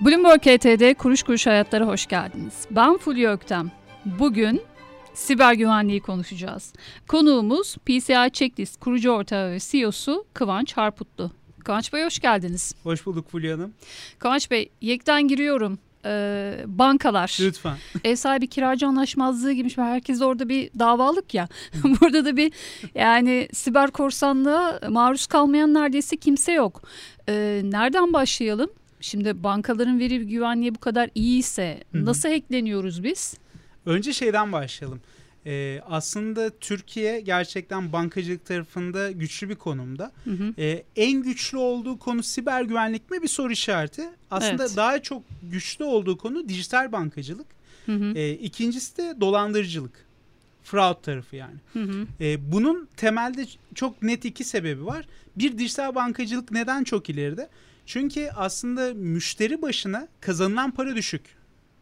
Bloomberg 0.00 0.40
KT'de 0.40 0.94
Kuruş 0.94 1.22
Kuruş 1.22 1.46
Hayatlara 1.46 1.86
hoş 1.86 2.06
geldiniz. 2.06 2.54
Ben 2.70 2.96
Fulya 2.96 3.32
Öktem. 3.32 3.70
Bugün 4.04 4.62
siber 5.14 5.54
güvenliği 5.54 6.00
konuşacağız. 6.00 6.72
Konuğumuz 7.08 7.76
PCI 7.76 8.30
Checklist 8.32 8.80
kurucu 8.80 9.10
ortağı 9.10 9.50
ve 9.50 9.58
CEO'su 9.60 10.24
Kıvanç 10.34 10.76
Harputlu. 10.76 11.30
Kıvanç 11.64 11.92
Bey 11.92 12.04
hoş 12.04 12.18
geldiniz. 12.18 12.74
Hoş 12.82 13.06
bulduk 13.06 13.30
Fulya 13.30 13.54
Hanım. 13.54 13.74
Kıvanç 14.18 14.50
Bey, 14.50 14.70
yekten 14.80 15.28
giriyorum. 15.28 15.78
Ee, 16.04 16.64
bankalar. 16.66 17.38
Lütfen. 17.40 17.76
Ev 18.04 18.16
sahibi 18.16 18.46
kiracı 18.46 18.86
anlaşmazlığı 18.86 19.52
gibi. 19.52 19.68
Herkes 19.76 20.22
orada 20.22 20.48
bir 20.48 20.70
davalık 20.78 21.34
ya. 21.34 21.48
Burada 22.00 22.24
da 22.24 22.36
bir 22.36 22.52
yani 22.94 23.48
siber 23.52 23.90
korsanlığa 23.90 24.80
maruz 24.88 25.26
kalmayan 25.26 25.74
neredeyse 25.74 26.16
kimse 26.16 26.52
yok. 26.52 26.82
Ee, 27.28 27.60
nereden 27.64 28.12
başlayalım? 28.12 28.70
Şimdi 29.00 29.42
bankaların 29.42 29.98
veri 29.98 30.26
güvenliği 30.26 30.74
bu 30.74 30.78
kadar 30.78 31.10
iyiyse 31.14 31.84
nasıl 31.94 32.28
hackleniyoruz 32.28 33.02
biz? 33.02 33.34
Önce 33.86 34.12
şeyden 34.12 34.52
başlayalım. 34.52 35.00
Ee, 35.46 35.80
aslında 35.86 36.50
Türkiye 36.50 37.20
gerçekten 37.20 37.92
bankacılık 37.92 38.46
tarafında 38.46 39.10
güçlü 39.10 39.48
bir 39.48 39.54
konumda. 39.54 40.12
Hı 40.24 40.30
hı. 40.30 40.54
Ee, 40.58 40.82
en 40.96 41.22
güçlü 41.22 41.58
olduğu 41.58 41.98
konu 41.98 42.22
siber 42.22 42.62
güvenlik 42.62 43.10
mi 43.10 43.22
bir 43.22 43.28
soru 43.28 43.52
işareti. 43.52 44.08
Aslında 44.30 44.64
evet. 44.64 44.76
daha 44.76 45.02
çok 45.02 45.22
güçlü 45.42 45.84
olduğu 45.84 46.18
konu 46.18 46.48
dijital 46.48 46.92
bankacılık. 46.92 47.46
Hı 47.86 47.92
hı. 47.92 48.12
Ee, 48.14 48.32
ikincisi 48.32 48.96
de 48.96 49.14
dolandırıcılık. 49.20 50.06
Fraud 50.62 51.02
tarafı 51.02 51.36
yani. 51.36 51.56
Hı 51.72 51.82
hı. 51.82 52.06
Ee, 52.20 52.52
bunun 52.52 52.88
temelde 52.96 53.46
çok 53.74 54.02
net 54.02 54.24
iki 54.24 54.44
sebebi 54.44 54.86
var. 54.86 55.08
Bir 55.36 55.58
dijital 55.58 55.94
bankacılık 55.94 56.50
neden 56.50 56.84
çok 56.84 57.10
ileride? 57.10 57.48
Çünkü 57.90 58.30
aslında 58.36 58.94
müşteri 58.94 59.62
başına 59.62 60.08
kazanılan 60.20 60.70
para 60.70 60.96
düşük 60.96 61.22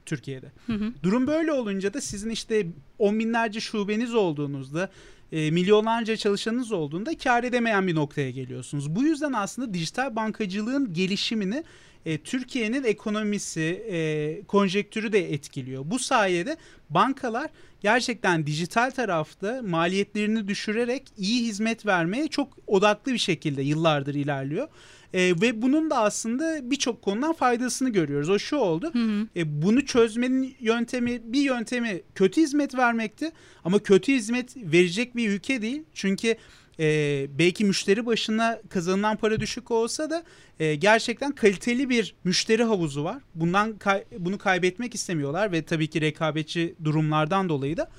Türkiye'de. 0.07 0.53
Hı 0.67 0.73
hı. 0.73 0.93
Durum 1.03 1.27
böyle 1.27 1.53
olunca 1.53 1.95
da 1.95 2.01
sizin 2.01 2.31
işte 2.31 2.67
on 2.99 3.19
binlerce 3.19 3.61
şubeniz 3.61 4.15
olduğunuzda 4.15 4.91
e, 5.33 5.51
milyonlarca 5.51 6.17
çalışanınız 6.17 6.73
olduğunda 6.73 7.19
kar 7.19 7.45
edemeyen 7.45 7.87
bir 7.87 7.95
noktaya 7.95 8.31
geliyorsunuz. 8.31 8.97
Bu 8.97 9.03
yüzden 9.03 9.33
aslında 9.33 9.75
dijital 9.75 10.17
bankacılığın 10.17 10.93
gelişimini 10.93 11.65
e, 12.07 12.19
Türkiye'nin 12.19 12.85
ekonomisi, 12.85 13.85
e, 13.91 14.43
konjektürü 14.47 15.13
de 15.13 15.33
etkiliyor. 15.33 15.83
Bu 15.87 15.99
sayede 15.99 16.57
bankalar 16.91 17.51
gerçekten 17.81 18.47
dijital 18.47 18.91
tarafta 18.91 19.63
maliyetlerini 19.63 20.49
düşürerek 20.49 21.03
iyi 21.17 21.47
hizmet 21.47 21.87
vermeye 21.87 22.29
çok 22.29 22.59
odaklı 22.67 23.13
bir 23.13 23.19
şekilde 23.19 23.63
yıllardır 23.63 24.15
ilerliyor. 24.15 24.69
E, 25.15 25.21
ve 25.21 25.63
bunun 25.63 25.91
da 25.91 25.99
aslında 25.99 26.71
birçok 26.71 27.03
konudan 27.03 27.33
faydasını 27.33 27.91
görüyoruz. 27.91 28.31
O 28.31 28.39
şu 28.39 28.57
oldu. 28.57 28.91
Hı 28.93 28.99
hı. 28.99 29.27
E, 29.37 29.63
bunu 29.63 29.87
çözmenin 29.87 30.57
yöntemi 30.61 31.21
bir 31.25 31.41
yöntemi 31.41 32.03
kötü 32.15 32.41
hizmet 32.41 32.75
vermekti. 32.75 33.31
Ama 33.65 33.79
kötü 33.79 34.13
hizmet 34.13 34.57
verecek 34.57 35.17
bir 35.17 35.31
ülke 35.31 35.63
değil. 35.63 35.83
Çünkü 35.95 36.37
e, 36.81 37.27
belki 37.39 37.65
müşteri 37.65 38.07
başına 38.07 38.61
kazanılan 38.69 39.17
para 39.17 39.41
düşük 39.41 39.71
olsa 39.71 40.11
da 40.11 40.23
e, 40.61 40.75
gerçekten 40.75 41.33
kaliteli 41.33 41.89
bir 41.89 42.15
müşteri 42.25 42.65
havuzu 42.65 43.05
var. 43.05 43.23
Bundan 43.35 43.79
kay, 43.79 44.05
bunu 44.19 44.39
kaybetmek 44.39 44.95
istemiyorlar 44.95 45.53
ve 45.53 45.63
tabii 45.63 45.87
ki 45.87 46.01
rekabetçi 46.01 46.75
durumlardan 46.85 47.49
dolayı 47.49 47.77
da 47.77 47.91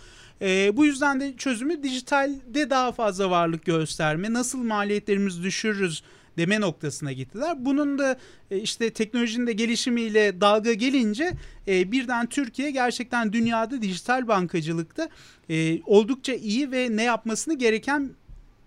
e, 0.42 0.78
bu 0.78 0.86
yüzden 0.86 1.20
de 1.20 1.34
çözümü 1.38 1.84
dijitalde 1.84 2.70
daha 2.70 2.92
fazla 2.92 3.30
varlık 3.30 3.66
gösterme, 3.66 4.34
nasıl 4.34 4.64
maliyetlerimizi 4.64 5.44
düşürürüz 5.44 6.04
deme 6.40 6.62
noktasına 6.62 7.12
gittiler. 7.12 7.66
Bunun 7.66 8.00
da 8.00 8.18
e, 8.52 8.58
işte 8.58 8.90
teknolojinin 8.90 9.48
de 9.48 9.54
gelişimiyle 9.54 10.42
dalga 10.42 10.74
gelince 10.74 11.32
e, 11.68 11.92
birden 11.92 12.26
Türkiye 12.26 12.72
gerçekten 12.72 13.34
dünyada 13.34 13.82
dijital 13.82 14.28
bankacılıkta 14.28 15.10
e, 15.50 15.82
oldukça 15.82 16.34
iyi 16.34 16.72
ve 16.72 16.88
ne 16.92 17.04
yapmasını 17.04 17.54
gereken 17.54 18.10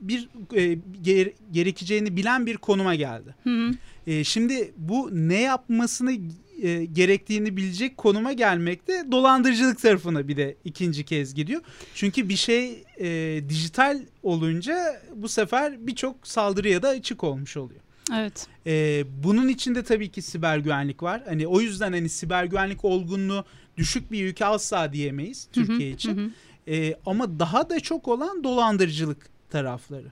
bir 0.00 0.28
gerekeceğini 1.53 2.16
bilen 2.16 2.47
bir 2.47 2.56
konuma 2.56 2.94
geldi. 2.94 3.34
Hı 3.44 3.50
hı. 3.50 4.25
Şimdi 4.25 4.72
bu 4.77 5.11
ne 5.12 5.41
yapmasını 5.41 6.12
e, 6.62 6.84
gerektiğini 6.84 7.56
bilecek 7.56 7.96
konuma 7.96 8.32
gelmekte 8.32 9.04
dolandırıcılık 9.12 9.82
tarafına 9.82 10.28
bir 10.28 10.36
de 10.36 10.56
ikinci 10.64 11.04
kez 11.04 11.34
gidiyor. 11.34 11.60
Çünkü 11.94 12.28
bir 12.28 12.36
şey 12.36 12.84
e, 13.00 13.40
dijital 13.48 14.00
olunca 14.22 15.02
bu 15.14 15.28
sefer 15.28 15.86
birçok 15.86 16.26
saldırıya 16.26 16.82
da 16.82 16.88
açık 16.88 17.24
olmuş 17.24 17.56
oluyor. 17.56 17.80
Evet. 18.14 18.46
E, 18.66 19.04
bunun 19.24 19.48
içinde 19.48 19.82
tabii 19.82 20.08
ki 20.08 20.22
siber 20.22 20.58
güvenlik 20.58 21.02
var. 21.02 21.22
Hani 21.26 21.46
o 21.46 21.60
yüzden 21.60 21.92
hani 21.92 22.08
siber 22.08 22.44
güvenlik 22.44 22.84
olgunluğu 22.84 23.44
düşük 23.76 24.12
bir 24.12 24.24
ülke 24.24 24.44
asla 24.44 24.92
diyemeyiz 24.92 25.48
Türkiye 25.52 25.78
hı 25.78 25.92
hı, 25.92 25.94
için. 25.94 26.16
Hı. 26.16 26.30
E, 26.72 26.94
ama 27.06 27.38
daha 27.38 27.70
da 27.70 27.80
çok 27.80 28.08
olan 28.08 28.44
dolandırıcılık 28.44 29.19
tarafları. 29.50 30.08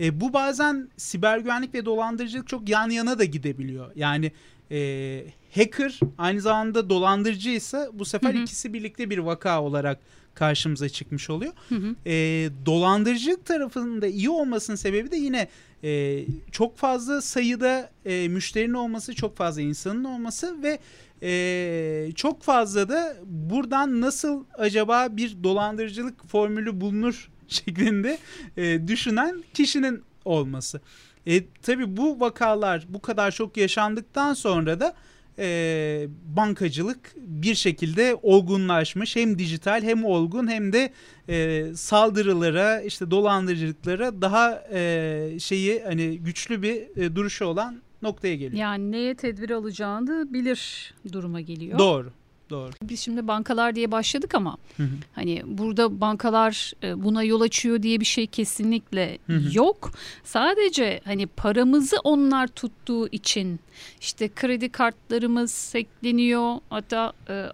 E, 0.00 0.20
bu 0.20 0.32
bazen 0.32 0.88
siber 0.96 1.38
güvenlik 1.38 1.74
ve 1.74 1.84
dolandırıcılık 1.84 2.48
çok 2.48 2.68
yan 2.68 2.90
yana 2.90 3.18
da 3.18 3.24
gidebiliyor. 3.24 3.90
Yani 3.96 4.32
e, 4.70 5.24
hacker 5.54 6.00
aynı 6.18 6.40
zamanda 6.40 6.90
dolandırıcıysa 6.90 7.90
bu 7.92 8.04
sefer 8.04 8.34
hı 8.34 8.38
hı. 8.38 8.42
ikisi 8.42 8.72
birlikte 8.72 9.10
bir 9.10 9.18
vaka 9.18 9.62
olarak 9.62 9.98
karşımıza 10.34 10.88
çıkmış 10.88 11.30
oluyor. 11.30 11.52
Hı 11.68 11.74
hı. 11.74 11.94
E, 12.06 12.48
dolandırıcılık 12.66 13.46
tarafında 13.46 14.06
iyi 14.06 14.30
olmasının 14.30 14.76
sebebi 14.76 15.10
de 15.10 15.16
yine 15.16 15.48
e, 15.84 16.24
çok 16.52 16.76
fazla 16.76 17.22
sayıda 17.22 17.90
e, 18.04 18.28
müşterinin 18.28 18.74
olması, 18.74 19.14
çok 19.14 19.36
fazla 19.36 19.62
insanın 19.62 20.04
olması 20.04 20.62
ve 20.62 20.78
e, 21.22 22.12
çok 22.14 22.42
fazla 22.42 22.88
da 22.88 23.16
buradan 23.24 24.00
nasıl 24.00 24.44
acaba 24.54 25.08
bir 25.16 25.44
dolandırıcılık 25.44 26.26
formülü 26.26 26.80
bulunur 26.80 27.30
şeklinde 27.48 28.18
e, 28.56 28.88
düşünen 28.88 29.44
kişinin 29.54 30.02
olması. 30.24 30.80
E, 31.26 31.46
tabii 31.62 31.96
bu 31.96 32.20
vakalar 32.20 32.86
bu 32.88 33.00
kadar 33.00 33.30
çok 33.30 33.56
yaşandıktan 33.56 34.34
sonra 34.34 34.80
da 34.80 34.94
e, 35.38 36.06
bankacılık 36.36 37.14
bir 37.16 37.54
şekilde 37.54 38.16
olgunlaşmış. 38.22 39.16
Hem 39.16 39.38
dijital 39.38 39.82
hem 39.82 40.04
olgun 40.04 40.48
hem 40.50 40.72
de 40.72 40.92
e, 41.28 41.66
saldırılara 41.74 42.80
işte 42.80 43.10
dolandırıcılıklara 43.10 44.22
daha 44.22 44.64
e, 44.72 45.38
şeyi 45.40 45.82
hani 45.84 46.18
güçlü 46.18 46.62
bir 46.62 46.96
e, 46.96 47.16
duruşu 47.16 47.44
olan 47.44 47.82
noktaya 48.02 48.34
geliyor. 48.34 48.60
Yani 48.60 48.92
neye 48.92 49.14
tedbir 49.14 49.50
alacağını 49.50 50.32
bilir 50.32 50.94
duruma 51.12 51.40
geliyor. 51.40 51.78
Doğru. 51.78 52.12
Doğru. 52.52 52.70
Biz 52.82 53.00
şimdi 53.00 53.28
bankalar 53.28 53.74
diye 53.74 53.90
başladık 53.90 54.34
ama 54.34 54.56
hı 54.76 54.82
hı. 54.82 54.88
hani 55.12 55.42
burada 55.46 56.00
bankalar 56.00 56.72
e, 56.82 57.04
buna 57.04 57.22
yol 57.22 57.40
açıyor 57.40 57.82
diye 57.82 58.00
bir 58.00 58.04
şey 58.04 58.26
kesinlikle 58.26 59.18
hı 59.26 59.36
hı. 59.36 59.56
yok. 59.56 59.92
Sadece 60.24 61.00
hani 61.04 61.26
paramızı 61.26 61.96
onlar 62.04 62.46
tuttuğu 62.48 63.08
için 63.08 63.60
işte 64.00 64.28
kredi 64.28 64.68
kartlarımız 64.68 65.74
hackleniyor 65.74 66.56
hatta 66.70 67.12
e, 67.28 67.46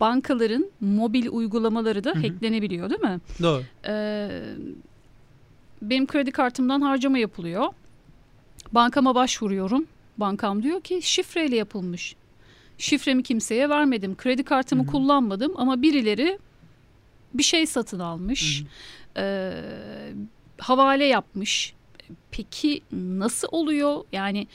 bankaların 0.00 0.70
mobil 0.80 1.28
uygulamaları 1.30 2.04
da 2.04 2.10
hı 2.10 2.18
hı. 2.18 2.22
hacklenebiliyor 2.22 2.90
değil 2.90 3.00
mi? 3.00 3.20
Doğru. 3.42 3.62
Ee, 3.86 4.28
benim 5.82 6.06
kredi 6.06 6.30
kartımdan 6.30 6.80
harcama 6.80 7.18
yapılıyor. 7.18 7.66
Bankama 8.72 9.14
başvuruyorum. 9.14 9.86
Bankam 10.18 10.62
diyor 10.62 10.80
ki 10.80 11.00
şifreyle 11.02 11.56
yapılmış. 11.56 12.16
Şifremi 12.78 13.22
kimseye 13.22 13.68
vermedim. 13.68 14.16
Kredi 14.16 14.44
kartımı 14.44 14.82
Hı-hı. 14.82 14.90
kullanmadım 14.90 15.52
ama 15.56 15.82
birileri 15.82 16.38
bir 17.34 17.42
şey 17.42 17.66
satın 17.66 17.98
almış. 17.98 18.64
E, 19.16 19.52
havale 20.58 21.04
yapmış. 21.04 21.74
Peki 22.30 22.80
nasıl 22.92 23.48
oluyor? 23.50 24.04
Yani 24.12 24.46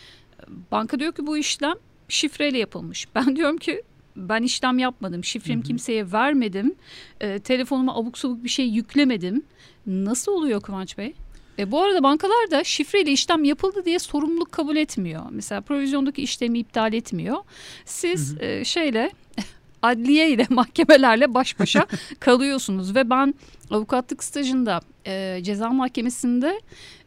banka 0.72 1.00
diyor 1.00 1.14
ki 1.14 1.28
bu 1.28 1.38
işlem 1.38 1.76
şifreyle 2.08 2.58
yapılmış. 2.58 3.08
Ben 3.16 3.36
diyorum 3.36 3.58
ki 3.58 3.84
ben 4.16 4.44
işlem 4.44 4.80
yapmadım. 4.80 5.24
Şifremi 5.24 5.64
kimseye 5.64 6.12
vermedim. 6.12 6.76
E, 7.22 7.40
telefonuma 7.40 7.96
abuk 7.96 8.18
sabuk 8.18 8.44
bir 8.44 8.50
şey 8.50 8.70
yüklemedim. 8.70 9.44
Nasıl 9.88 10.32
oluyor 10.32 10.62
Kıvanç 10.62 10.98
Bey? 10.98 11.14
E, 11.60 11.72
bu 11.72 11.84
arada 11.84 12.04
bankalar 12.04 12.52
da 12.52 12.64
şifreyle 12.64 13.12
işlem 13.12 13.44
yapıldı 13.44 13.86
diye 13.86 14.00
sorumluluk 14.00 14.52
kabul 14.52 14.76
etmiyor. 14.76 15.24
Mesela 15.32 15.62
provizyondaki 15.62 16.22
işlemi 16.22 16.60
iptal 16.60 16.94
etmiyor. 16.94 17.38
Siz 17.86 18.36
hı 18.36 18.40
hı. 18.40 18.46
E, 18.46 18.66
şeyle 18.66 19.12
adliye 19.82 20.30
ile 20.30 20.48
mahkemelerle 20.50 21.34
baş 21.34 21.60
başa 21.60 21.86
kalıyorsunuz 22.20 22.96
ve 22.96 23.10
ben 23.10 23.34
avukatlık 23.72 24.24
stajında 24.24 24.82
e, 25.08 25.40
ceza 25.44 25.70
mahkemesinde 25.70 26.62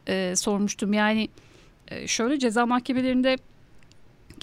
e, 0.07 0.35
sormuştum. 0.35 0.93
Yani 0.93 1.29
e, 1.87 2.07
şöyle 2.07 2.39
ceza 2.39 2.65
mahkemelerinde 2.65 3.37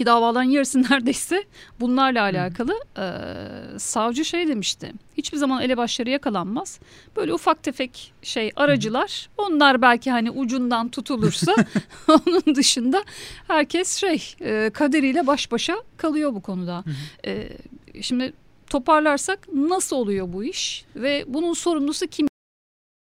ki 0.00 0.06
davaların 0.06 0.50
yarısı 0.50 0.82
neredeyse 0.90 1.44
bunlarla 1.80 2.22
alakalı 2.22 2.74
e, 2.98 3.04
savcı 3.78 4.24
şey 4.24 4.48
demişti. 4.48 4.92
Hiçbir 5.16 5.38
zaman 5.38 5.62
elebaşları 5.62 6.10
yakalanmaz. 6.10 6.80
Böyle 7.16 7.32
ufak 7.32 7.62
tefek 7.62 8.12
şey 8.22 8.52
aracılar 8.56 9.28
onlar 9.38 9.82
belki 9.82 10.10
hani 10.10 10.30
ucundan 10.30 10.88
tutulursa 10.88 11.54
onun 12.08 12.54
dışında 12.54 13.04
herkes 13.48 13.96
şey 13.96 14.34
e, 14.40 14.70
kaderiyle 14.74 15.26
baş 15.26 15.52
başa 15.52 15.76
kalıyor 15.96 16.34
bu 16.34 16.40
konuda. 16.40 16.84
E, 17.26 17.48
şimdi 18.02 18.32
toparlarsak 18.70 19.48
nasıl 19.52 19.96
oluyor 19.96 20.32
bu 20.32 20.44
iş 20.44 20.84
ve 20.96 21.24
bunun 21.28 21.52
sorumlusu 21.52 22.06
kim? 22.06 22.26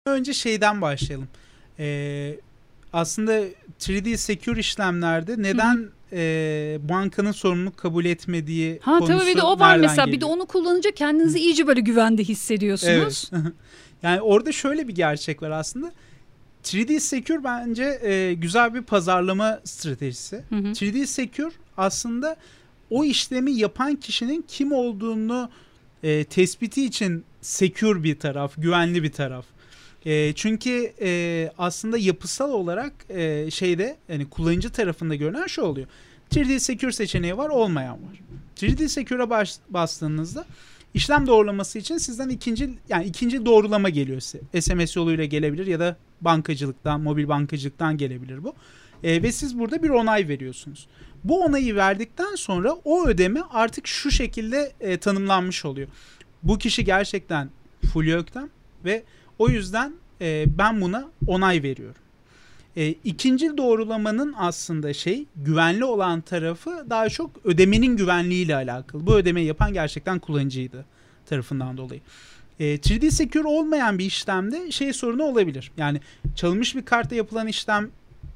Önce 0.08 0.34
şeyden 0.34 0.82
başlayalım. 0.82 1.28
Ee, 1.80 2.40
aslında 2.94 3.42
3D 3.80 4.18
Secure 4.18 4.60
işlemlerde 4.60 5.36
neden 5.38 5.90
e, 6.12 6.78
bankanın 6.90 7.32
sorumluluk 7.32 7.78
kabul 7.78 8.06
etmediği 8.06 8.80
ha, 8.82 9.00
konusu 9.00 9.20
Tabii 9.20 9.30
bir 9.30 9.38
de 9.38 9.42
o 9.42 9.60
var 9.60 9.78
mesela 9.78 10.06
geliyor? 10.06 10.16
bir 10.16 10.22
de 10.22 10.26
onu 10.26 10.46
kullanınca 10.46 10.92
kendinizi 10.92 11.40
iyice 11.40 11.68
böyle 11.68 11.82
güvende 11.82 12.24
hissediyorsunuz. 12.24 13.30
Evet. 13.34 13.44
yani 14.04 14.22
orada 14.22 14.52
şöyle 14.52 14.88
bir 14.88 14.96
gerçek 14.96 15.42
var 15.42 15.52
aslında. 15.52 15.92
3D 16.64 17.00
Secure 17.00 17.44
bence 17.44 18.00
e, 18.04 18.34
güzel 18.34 18.74
bir 18.74 18.82
pazarlama 18.82 19.60
stratejisi. 19.64 20.44
Hı 20.50 20.56
hı. 20.56 20.68
3D 20.68 21.06
Secure 21.06 21.52
aslında 21.78 22.36
o 22.90 23.04
işlemi 23.04 23.52
yapan 23.52 23.96
kişinin 23.96 24.46
kim 24.48 24.72
olduğunu 24.72 25.50
e, 26.04 26.24
tespiti 26.24 26.86
için 26.86 27.24
secure 27.42 28.04
bir 28.04 28.20
taraf, 28.20 28.54
güvenli 28.58 29.04
bir 29.04 29.12
taraf. 29.12 29.46
E, 30.06 30.34
çünkü 30.34 30.94
e, 31.02 31.52
aslında 31.58 31.98
yapısal 31.98 32.52
olarak 32.52 32.94
e, 33.10 33.52
şeyde 33.52 33.98
yani 34.10 34.30
kullanıcı 34.30 34.70
tarafında 34.70 35.16
görünen 35.16 35.48
şu 35.48 35.62
oluyor. 35.62 35.88
3D 36.32 36.60
Secure 36.60 36.92
seçeneği 36.92 37.38
var, 37.38 37.50
olmayan 37.50 37.94
var. 37.94 38.20
3D 38.58 38.88
Secure'a 38.88 39.30
baş, 39.30 39.56
bastığınızda 39.70 40.46
işlem 40.94 41.28
doğrulaması 41.28 41.80
için 41.80 41.98
sizden 41.98 42.30
ikinci 42.30 42.70
yani 42.90 43.06
ikinci 43.06 43.46
doğrulama 43.46 43.90
geliyor 43.90 44.20
size. 44.20 44.62
SMS 44.62 44.96
yoluyla 44.96 45.26
gelebilir 45.26 45.68
ya 45.68 45.80
da 45.80 45.98
bankacılıktan, 46.22 47.02
mobil 47.02 47.28
bankacılıktan 47.28 47.98
gelebilir 47.98 48.44
bu. 48.44 48.56
E, 49.04 49.24
ve 49.24 49.32
siz 49.32 49.60
burada 49.60 49.84
bir 49.84 49.90
onay 49.90 50.28
veriyorsunuz. 50.28 50.88
Bu 51.24 51.44
onayı 51.44 51.76
verdikten 51.76 52.36
sonra 52.36 52.74
o 52.84 53.08
ödeme 53.08 53.42
artık 53.50 53.88
şu 53.88 54.12
şekilde 54.12 54.72
e, 54.80 54.98
tanımlanmış 54.98 55.66
oluyor. 55.66 55.88
Bu 56.44 56.58
kişi 56.58 56.86
gerçekten 56.86 57.50
full 57.94 58.12
öktem 58.12 58.50
ve 58.86 59.04
o 59.40 59.50
yüzden 59.50 59.94
e, 60.22 60.46
ben 60.58 60.82
buna 60.82 61.10
onay 61.28 61.64
veriyorum. 61.64 62.02
E, 62.78 62.88
ikinci 62.88 63.58
doğrulamanın 63.58 64.34
aslında 64.38 64.94
şey 64.94 65.26
güvenli 65.36 65.86
olan 65.86 66.22
tarafı 66.22 66.86
daha 66.90 67.10
çok 67.10 67.32
ödemenin 67.44 67.98
güvenliğiyle 67.98 68.56
alakalı. 68.56 69.06
Bu 69.06 69.16
ödemeyi 69.16 69.48
yapan 69.48 69.74
gerçekten 69.74 70.20
kullanıcıydı 70.20 70.86
tarafından 71.26 71.78
dolayı. 71.78 72.02
E, 72.60 72.76
3D 72.76 73.12
Secure 73.12 73.48
olmayan 73.48 74.00
bir 74.00 74.06
işlemde 74.06 74.72
şey 74.72 74.94
sorunu 74.94 75.24
olabilir. 75.24 75.72
Yani 75.78 76.00
çalınmış 76.36 76.76
bir 76.76 76.86
kartla 76.86 77.16
yapılan 77.16 77.48
işlem 77.48 77.90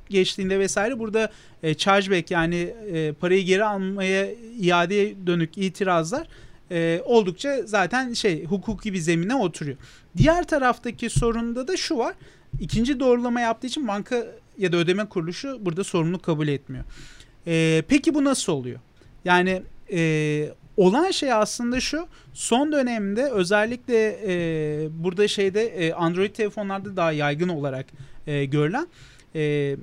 geçtiğinde 0.09 0.59
vesaire 0.59 0.99
burada 0.99 1.31
e, 1.63 1.73
chargeback 1.73 2.31
yani 2.31 2.73
e, 2.93 3.13
parayı 3.13 3.45
geri 3.45 3.65
almaya 3.65 4.27
iadeye 4.59 5.15
dönük 5.27 5.57
itirazlar 5.57 6.27
e, 6.71 7.01
oldukça 7.05 7.61
zaten 7.65 8.13
şey 8.13 8.45
hukuki 8.45 8.93
bir 8.93 8.99
zemine 8.99 9.35
oturuyor. 9.35 9.77
Diğer 10.17 10.47
taraftaki 10.47 11.09
sorunda 11.09 11.67
da 11.67 11.77
şu 11.77 11.97
var. 11.97 12.15
İkinci 12.59 12.99
doğrulama 12.99 13.41
yaptığı 13.41 13.67
için 13.67 13.87
banka 13.87 14.25
ya 14.57 14.71
da 14.71 14.77
ödeme 14.77 15.05
kuruluşu 15.05 15.65
burada 15.65 15.83
sorumluluk 15.83 16.23
kabul 16.23 16.47
etmiyor. 16.47 16.83
E, 17.47 17.83
peki 17.87 18.13
bu 18.13 18.23
nasıl 18.23 18.53
oluyor? 18.53 18.79
Yani 19.25 19.61
e, 19.91 20.51
olan 20.77 21.11
şey 21.11 21.33
aslında 21.33 21.79
şu 21.79 22.07
son 22.33 22.71
dönemde 22.71 23.29
özellikle 23.29 24.19
e, 24.27 24.87
burada 24.91 25.27
şeyde 25.27 25.65
e, 25.65 25.93
Android 25.93 26.31
telefonlarda 26.31 26.95
daha 26.95 27.11
yaygın 27.11 27.49
olarak 27.49 27.85
e, 28.27 28.45
görülen 28.45 28.87
e, 29.35 29.75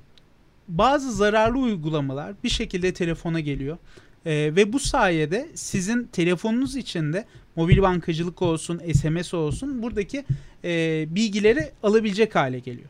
bazı 0.68 1.12
zararlı 1.12 1.58
uygulamalar 1.58 2.34
bir 2.44 2.48
şekilde 2.48 2.92
telefona 2.92 3.40
geliyor. 3.40 3.78
E, 4.26 4.56
ve 4.56 4.72
bu 4.72 4.78
sayede 4.78 5.48
sizin 5.54 6.04
telefonunuz 6.04 6.76
içinde 6.76 7.24
mobil 7.56 7.82
bankacılık 7.82 8.42
olsun, 8.42 8.82
SMS 8.94 9.34
olsun 9.34 9.82
buradaki 9.82 10.24
e, 10.64 11.04
bilgileri 11.10 11.70
alabilecek 11.82 12.34
hale 12.34 12.58
geliyor. 12.58 12.88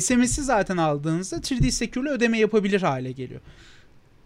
SMS'i 0.00 0.42
zaten 0.42 0.76
aldığınızda 0.76 1.36
3D 1.36 1.70
Secure'le 1.70 2.10
ödeme 2.10 2.38
yapabilir 2.38 2.82
hale 2.82 3.12
geliyor. 3.12 3.40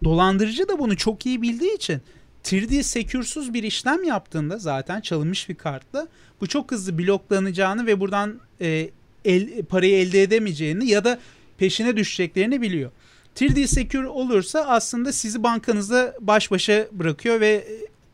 Dolandırıcı 0.03 0.67
da 0.67 0.79
bunu 0.79 0.97
çok 0.97 1.25
iyi 1.25 1.41
bildiği 1.41 1.75
için 1.75 2.01
3D 2.43 2.83
Secure'suz 2.83 3.53
bir 3.53 3.63
işlem 3.63 4.03
yaptığında 4.03 4.57
zaten 4.57 5.01
çalınmış 5.01 5.49
bir 5.49 5.55
kartla 5.55 6.07
bu 6.41 6.47
çok 6.47 6.71
hızlı 6.71 6.97
bloklanacağını 6.97 7.85
ve 7.85 7.99
buradan 7.99 8.39
e, 8.61 8.89
el, 9.25 9.63
parayı 9.63 9.95
elde 9.95 10.23
edemeyeceğini 10.23 10.87
ya 10.89 11.03
da 11.03 11.19
peşine 11.57 11.97
düşeceklerini 11.97 12.61
biliyor. 12.61 12.91
3D 13.35 13.67
Secure 13.67 14.07
olursa 14.07 14.59
aslında 14.59 15.11
sizi 15.11 15.43
bankanızda 15.43 16.15
baş 16.19 16.51
başa 16.51 16.87
bırakıyor 16.91 17.39
ve 17.39 17.49
e, 17.49 17.65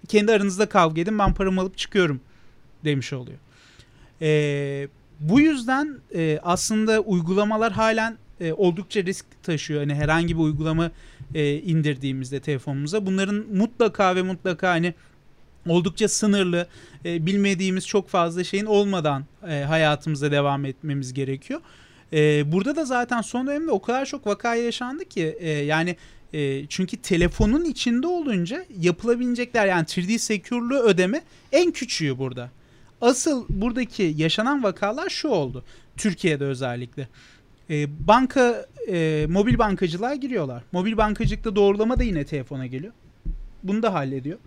kendi 0.07 0.31
aranızda 0.31 0.69
kavga 0.69 1.01
edin 1.01 1.19
ben 1.19 1.33
paramı 1.33 1.61
alıp 1.61 1.77
çıkıyorum 1.77 2.21
demiş 2.85 3.13
oluyor. 3.13 3.37
Ee, 4.21 4.87
bu 5.19 5.39
yüzden 5.41 5.99
e, 6.15 6.39
aslında 6.43 6.99
uygulamalar 6.99 7.71
halen 7.71 8.17
e, 8.39 8.53
oldukça 8.53 9.03
risk 9.03 9.25
taşıyor. 9.43 9.79
Hani 9.79 9.95
herhangi 9.95 10.37
bir 10.37 10.41
uygulama 10.41 10.91
e, 11.35 11.53
indirdiğimizde 11.53 12.39
telefonumuza 12.39 13.05
bunların 13.05 13.45
mutlaka 13.53 14.15
ve 14.15 14.21
mutlaka 14.21 14.69
hani 14.69 14.93
oldukça 15.67 16.07
sınırlı 16.07 16.67
e, 17.05 17.25
bilmediğimiz 17.25 17.87
çok 17.87 18.09
fazla 18.09 18.43
şeyin 18.43 18.65
olmadan 18.65 19.25
e, 19.47 19.63
hayatımıza 19.63 20.31
devam 20.31 20.65
etmemiz 20.65 21.13
gerekiyor. 21.13 21.61
E, 22.13 22.51
burada 22.51 22.75
da 22.75 22.85
zaten 22.85 23.21
son 23.21 23.47
dönemde 23.47 23.71
o 23.71 23.81
kadar 23.81 24.05
çok 24.05 24.27
vaka 24.27 24.55
yaşandı 24.55 25.05
ki 25.05 25.37
e, 25.39 25.49
yani 25.49 25.95
e, 26.33 26.65
çünkü 26.67 26.97
telefonun 26.97 27.65
içinde 27.65 28.07
olunca 28.07 28.65
yapılabilecekler 28.79 29.67
yani 29.67 29.85
3D 29.85 30.17
Secure'lu 30.17 30.79
ödeme 30.79 31.21
en 31.51 31.71
küçüğü 31.71 32.17
burada. 32.17 32.49
Asıl 33.01 33.45
buradaki 33.49 34.13
yaşanan 34.17 34.63
vakalar 34.63 35.09
şu 35.09 35.27
oldu. 35.27 35.63
Türkiye'de 35.97 36.43
özellikle. 36.43 37.07
E, 37.69 38.07
banka 38.07 38.65
e, 38.87 39.25
mobil 39.29 39.57
bankacılığa 39.57 40.15
giriyorlar. 40.15 40.63
Mobil 40.71 40.97
bankacılıkta 40.97 41.55
doğrulama 41.55 41.99
da 41.99 42.03
yine 42.03 42.25
telefona 42.25 42.65
geliyor. 42.65 42.93
Bunu 43.63 43.83
da 43.83 43.93
hallediyor. 43.93 44.37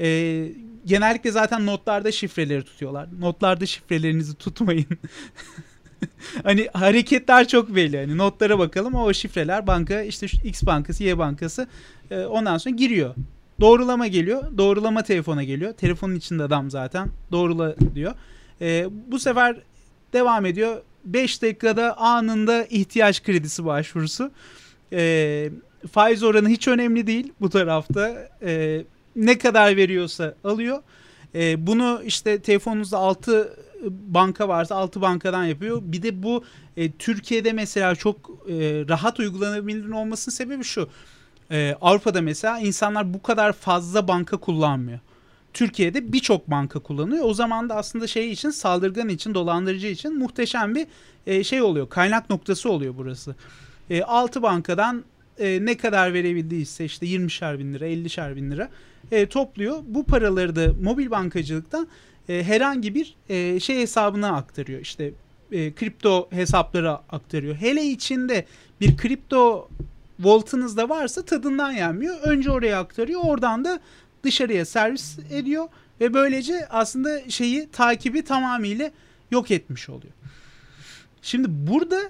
E, 0.00 0.48
genellikle 0.84 1.30
zaten 1.30 1.66
notlarda 1.66 2.12
şifreleri 2.12 2.64
tutuyorlar. 2.64 3.08
Notlarda 3.20 3.66
şifrelerinizi 3.66 4.34
tutmayın. 4.34 4.86
hani 6.42 6.68
hareketler 6.72 7.48
çok 7.48 7.74
belli. 7.74 7.96
Hani 7.96 8.18
notlara 8.18 8.58
bakalım 8.58 8.94
o 8.94 9.12
şifreler 9.12 9.66
banka 9.66 10.02
işte 10.02 10.26
X 10.44 10.62
bankası 10.62 11.04
Y 11.04 11.18
bankası 11.18 11.68
e, 12.10 12.24
ondan 12.24 12.58
sonra 12.58 12.74
giriyor. 12.74 13.14
Doğrulama 13.60 14.06
geliyor. 14.06 14.58
Doğrulama 14.58 15.02
telefona 15.02 15.44
geliyor. 15.44 15.72
Telefonun 15.72 16.14
içinde 16.14 16.42
adam 16.42 16.70
zaten. 16.70 17.08
Doğrula 17.32 17.74
diyor. 17.94 18.14
E, 18.60 18.86
bu 19.06 19.18
sefer 19.18 19.56
devam 20.12 20.46
ediyor. 20.46 20.82
5 21.04 21.42
dakikada 21.42 21.98
anında 21.98 22.64
ihtiyaç 22.64 23.22
kredisi 23.22 23.64
başvurusu. 23.64 24.30
E, 24.92 25.50
faiz 25.92 26.22
oranı 26.22 26.48
hiç 26.48 26.68
önemli 26.68 27.06
değil 27.06 27.32
bu 27.40 27.50
tarafta. 27.50 28.28
E, 28.42 28.84
ne 29.16 29.38
kadar 29.38 29.76
veriyorsa 29.76 30.34
alıyor. 30.44 30.82
E, 31.34 31.66
bunu 31.66 32.02
işte 32.04 32.38
telefonunuzda 32.38 32.98
6 32.98 33.56
banka 33.90 34.48
varsa 34.48 34.74
6 34.74 35.00
bankadan 35.00 35.44
yapıyor. 35.44 35.82
Bir 35.84 36.02
de 36.02 36.22
bu 36.22 36.44
e, 36.76 36.92
Türkiye'de 36.92 37.52
mesela 37.52 37.94
çok 37.94 38.16
e, 38.48 38.54
rahat 38.88 39.20
uygulanabilir 39.20 39.88
olmasının 39.88 40.34
sebebi 40.34 40.64
şu. 40.64 40.88
E, 41.50 41.76
Avrupa'da 41.80 42.22
mesela 42.22 42.58
insanlar 42.58 43.14
bu 43.14 43.22
kadar 43.22 43.52
fazla 43.52 44.08
banka 44.08 44.36
kullanmıyor. 44.36 44.98
Türkiye'de 45.52 46.12
birçok 46.12 46.50
banka 46.50 46.78
kullanıyor. 46.78 47.24
O 47.24 47.34
zaman 47.34 47.68
da 47.68 47.74
aslında 47.74 48.06
şey 48.06 48.32
için 48.32 48.50
saldırgan 48.50 49.08
için, 49.08 49.34
dolandırıcı 49.34 49.86
için 49.86 50.18
muhteşem 50.18 50.74
bir 50.74 50.86
e, 51.26 51.44
şey 51.44 51.62
oluyor. 51.62 51.88
Kaynak 51.88 52.30
noktası 52.30 52.70
oluyor 52.70 52.94
burası. 52.96 53.34
E, 53.90 54.02
6 54.02 54.42
bankadan 54.42 55.04
e, 55.38 55.64
ne 55.64 55.76
kadar 55.76 56.14
verebildiyse 56.14 56.84
işte 56.84 57.06
20'şer 57.06 57.58
bin 57.58 57.74
lira, 57.74 57.88
50'şer 57.88 58.36
bin 58.36 58.50
lira 58.50 58.68
e, 59.12 59.26
topluyor. 59.26 59.78
Bu 59.86 60.04
paraları 60.04 60.56
da 60.56 60.72
mobil 60.82 61.10
bankacılıktan 61.10 61.88
e, 62.28 62.44
herhangi 62.44 62.94
bir 62.94 63.16
e, 63.28 63.60
şey 63.60 63.78
hesabına 63.80 64.36
aktarıyor. 64.36 64.80
İşte 64.80 65.12
e, 65.52 65.74
kripto 65.74 66.28
hesaplara 66.30 67.02
aktarıyor. 67.10 67.54
Hele 67.54 67.84
içinde 67.84 68.46
bir 68.80 68.96
kripto 68.96 69.68
voltunuz 70.20 70.76
da 70.76 70.88
varsa 70.88 71.24
tadından 71.24 71.72
yenmiyor. 71.72 72.16
Önce 72.22 72.50
oraya 72.50 72.80
aktarıyor. 72.80 73.20
Oradan 73.24 73.64
da 73.64 73.80
dışarıya 74.24 74.64
servis 74.64 75.18
ediyor 75.30 75.68
ve 76.00 76.14
böylece 76.14 76.66
aslında 76.70 77.30
şeyi 77.30 77.68
takibi 77.70 78.22
tamamıyla 78.24 78.90
yok 79.30 79.50
etmiş 79.50 79.88
oluyor. 79.88 80.12
Şimdi 81.22 81.48
burada 81.50 82.00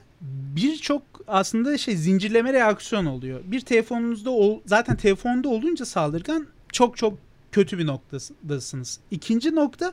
birçok 0.56 1.02
aslında 1.26 1.78
şey 1.78 1.96
zincirleme 1.96 2.52
reaksiyon 2.52 3.06
oluyor. 3.06 3.40
Bir 3.44 3.60
telefonunuzda 3.60 4.30
ol, 4.30 4.60
zaten 4.66 4.96
telefonda 4.96 5.48
olunca 5.48 5.84
saldırgan 5.84 6.46
çok 6.72 6.96
çok 6.96 7.18
kötü 7.54 7.78
bir 7.78 7.86
noktadasınız. 7.86 9.00
İkinci 9.10 9.54
nokta 9.54 9.92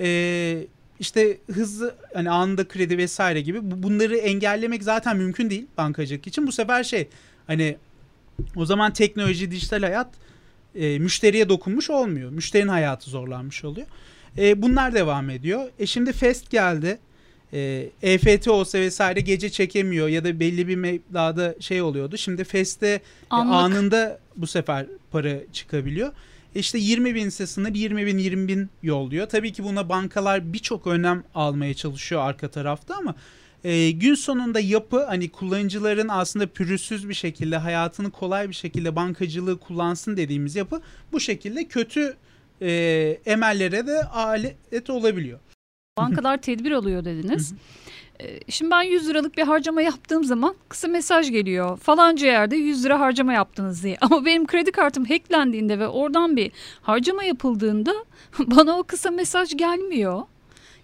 e, 0.00 0.66
işte 1.00 1.38
hızlı 1.52 1.94
hani 2.14 2.30
anında 2.30 2.68
kredi 2.68 2.98
vesaire 2.98 3.40
gibi 3.40 3.58
bunları 3.62 4.16
engellemek 4.16 4.82
zaten 4.82 5.16
mümkün 5.16 5.50
değil 5.50 5.66
bankacılık 5.76 6.26
için. 6.26 6.46
Bu 6.46 6.52
sefer 6.52 6.84
şey 6.84 7.08
hani 7.46 7.76
o 8.56 8.66
zaman 8.66 8.92
teknoloji, 8.92 9.50
dijital 9.50 9.82
hayat 9.82 10.08
e, 10.74 10.98
müşteriye 10.98 11.48
dokunmuş 11.48 11.90
olmuyor. 11.90 12.30
Müşterinin 12.30 12.68
hayatı 12.68 13.10
zorlanmış 13.10 13.64
oluyor. 13.64 13.86
E, 14.38 14.62
bunlar 14.62 14.94
devam 14.94 15.30
ediyor. 15.30 15.68
E 15.78 15.86
şimdi 15.86 16.12
Fest 16.12 16.50
geldi. 16.50 16.98
E, 17.52 17.90
EFT 18.02 18.48
olsa 18.48 18.78
vesaire 18.78 19.20
gece 19.20 19.50
çekemiyor 19.50 20.08
ya 20.08 20.24
da 20.24 20.40
belli 20.40 20.68
bir 20.68 20.76
meblağda 20.76 21.54
şey 21.60 21.82
oluyordu. 21.82 22.16
Şimdi 22.16 22.44
Fest'te 22.44 22.88
e, 22.88 23.00
anında 23.30 24.18
bu 24.36 24.46
sefer 24.46 24.86
para 25.10 25.52
çıkabiliyor. 25.52 26.12
İşte 26.54 26.78
20 26.78 27.14
bin 27.14 27.26
ise 27.26 27.46
sınır 27.46 27.74
20 27.74 28.06
bin 28.06 28.18
20 28.18 28.48
bin 28.48 28.70
yolluyor. 28.82 29.28
Tabii 29.28 29.52
ki 29.52 29.64
buna 29.64 29.88
bankalar 29.88 30.52
birçok 30.52 30.86
önem 30.86 31.24
almaya 31.34 31.74
çalışıyor 31.74 32.20
arka 32.20 32.50
tarafta 32.50 32.96
ama 32.96 33.14
e, 33.64 33.90
gün 33.90 34.14
sonunda 34.14 34.60
yapı 34.60 35.04
hani 35.04 35.28
kullanıcıların 35.28 36.08
aslında 36.08 36.46
pürüzsüz 36.46 37.08
bir 37.08 37.14
şekilde 37.14 37.56
hayatını 37.56 38.10
kolay 38.10 38.48
bir 38.48 38.54
şekilde 38.54 38.96
bankacılığı 38.96 39.58
kullansın 39.58 40.16
dediğimiz 40.16 40.56
yapı 40.56 40.80
bu 41.12 41.20
şekilde 41.20 41.64
kötü 41.64 42.16
e, 42.62 42.70
emellere 43.26 43.86
de 43.86 44.04
alet 44.04 44.90
olabiliyor. 44.90 45.38
Bankalar 45.98 46.42
tedbir 46.42 46.70
alıyor 46.70 47.04
dediniz. 47.04 47.54
Ee, 48.20 48.40
şimdi 48.48 48.70
ben 48.70 48.82
100 48.82 49.08
liralık 49.08 49.36
bir 49.36 49.42
harcama 49.42 49.82
yaptığım 49.82 50.24
zaman 50.24 50.54
kısa 50.68 50.88
mesaj 50.88 51.30
geliyor. 51.30 51.78
Falanca 51.78 52.26
yerde 52.26 52.56
100 52.56 52.84
lira 52.84 53.00
harcama 53.00 53.32
yaptınız 53.32 53.84
diye. 53.84 53.96
Ama 54.00 54.24
benim 54.24 54.46
kredi 54.46 54.72
kartım 54.72 55.04
hacklendiğinde 55.04 55.78
ve 55.78 55.88
oradan 55.88 56.36
bir 56.36 56.52
harcama 56.82 57.24
yapıldığında 57.24 57.94
bana 58.38 58.78
o 58.78 58.82
kısa 58.82 59.10
mesaj 59.10 59.56
gelmiyor. 59.56 60.22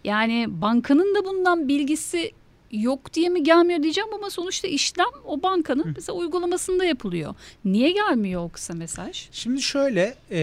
Yani 0.05 0.47
bankanın 0.49 1.15
da 1.15 1.25
bundan 1.25 1.69
bilgisi 1.69 2.33
yok 2.71 3.15
diye 3.15 3.29
mi 3.29 3.43
gelmiyor 3.43 3.83
diyeceğim 3.83 4.11
ama 4.15 4.31
sonuçta 4.31 4.69
işlem 4.69 5.07
o 5.25 5.43
bankanın 5.43 5.93
mesela 5.97 6.19
uygulamasında 6.19 6.85
yapılıyor. 6.85 7.35
Niye 7.65 7.91
gelmiyor 7.91 8.45
o 8.45 8.49
kısa 8.49 8.75
mesaj? 8.75 9.29
Şimdi 9.33 9.63
şöyle 9.63 10.15
e, 10.31 10.41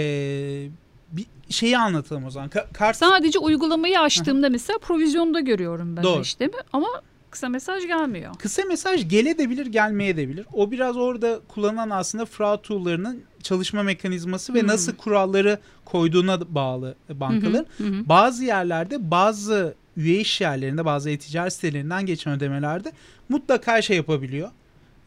şeyi 1.50 1.78
anlatalım 1.78 2.26
o 2.26 2.30
zaman. 2.30 2.50
Ka- 2.50 2.74
kart... 2.74 2.98
Sadece 2.98 3.40
uygulamayı 3.40 4.00
açtığımda 4.00 4.50
mesela 4.50 4.80
provizyonda 4.80 5.40
görüyorum 5.40 5.98
ben 5.98 6.04
Doğru. 6.04 6.22
işlemi 6.22 6.54
ama 6.74 6.88
kısa 7.30 7.50
mesaj 7.50 7.88
gelmiyor. 7.88 8.36
Kısa 8.40 8.64
mesaj 8.66 9.10
gelebilir 9.10 9.66
gelmeyebilir. 9.66 10.46
O 10.54 10.72
biraz 10.72 10.98
orada 10.98 11.40
kullanılan 11.48 11.90
aslında 11.90 12.26
fraud 12.26 12.62
tool'larının 12.64 13.24
çalışma 13.44 13.84
mekanizması 13.84 14.54
ve 14.54 14.62
hmm. 14.62 14.68
nasıl 14.68 14.96
kuralları 14.96 15.60
koyduğuna 15.86 16.56
bağlı 16.56 16.96
bankaların. 17.10 17.66
Hmm. 17.78 17.88
Hmm. 17.88 18.10
Bazı 18.10 18.44
yerlerde 18.44 19.12
bazı 19.12 19.76
üye 19.98 20.20
iş 20.20 20.42
yerlerinde 20.42 20.86
bazı 20.86 21.10
e-ticaret 21.10 21.54
sitelerinden 21.54 22.06
geçen 22.06 22.34
ödemelerde 22.34 22.92
mutlaka 23.30 23.82
şey 23.82 23.98
yapabiliyor 23.98 24.50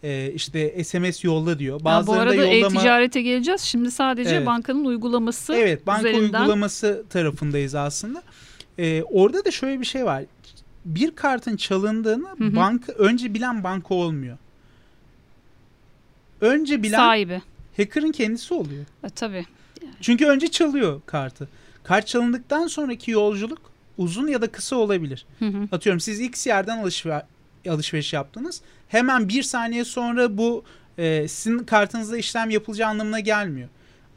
e, 0.03 0.33
işte 0.35 0.85
SMS 0.85 1.25
yolla 1.25 1.59
diyor. 1.59 1.85
Bazılarında 1.85 2.27
bu 2.27 2.31
arada 2.31 2.45
yollama... 2.45 2.79
e-ticarete 2.79 3.23
geleceğiz. 3.23 3.61
Şimdi 3.61 3.91
sadece 3.91 4.35
evet. 4.35 4.47
bankanın 4.47 4.85
uygulaması 4.85 5.55
Evet 5.55 5.87
banka 5.87 6.09
üzerinden... 6.09 6.41
uygulaması 6.41 7.05
tarafındayız 7.11 7.75
aslında. 7.75 8.23
E, 8.79 9.03
orada 9.03 9.45
da 9.45 9.51
şöyle 9.51 9.81
bir 9.81 9.87
şey 9.87 10.05
var. 10.05 10.25
Bir 10.85 11.11
kartın 11.11 11.57
çalındığını 11.57 12.29
hı 12.39 12.45
hı. 12.45 12.57
banka 12.57 12.93
önce 12.93 13.35
bilen 13.35 13.65
banka 13.65 13.95
olmuyor. 13.95 14.39
Önce 16.41 16.83
bilen 16.83 16.99
sahibi. 16.99 17.43
Hacker'ın 17.77 18.13
kendisi 18.13 18.55
oluyor. 18.55 18.85
E, 19.05 19.09
tabii. 19.09 19.47
Yani. 19.83 19.95
Çünkü 20.01 20.27
önce 20.27 20.51
çalıyor 20.51 21.01
kartı. 21.07 21.49
Kart 21.83 22.07
çalındıktan 22.07 22.67
sonraki 22.67 23.11
yolculuk 23.11 23.59
uzun 23.99 24.27
ya 24.27 24.43
da 24.43 24.47
kısa 24.47 24.77
olabilir. 24.77 25.27
Hı 25.39 25.45
hı. 25.45 25.69
Atıyorum 25.73 26.01
siz 26.01 26.21
X 26.21 26.47
yerden 26.47 26.79
alışver 26.79 27.23
alışveriş 27.69 28.13
yaptınız. 28.13 28.63
Hemen 28.91 29.29
bir 29.29 29.43
saniye 29.43 29.85
sonra 29.85 30.39
bu 30.39 30.65
e, 30.99 31.29
sizin 31.29 31.59
kartınızda 31.59 32.17
işlem 32.17 32.51
yapılacağı 32.51 32.89
anlamına 32.89 33.21
gelmiyor. 33.21 33.69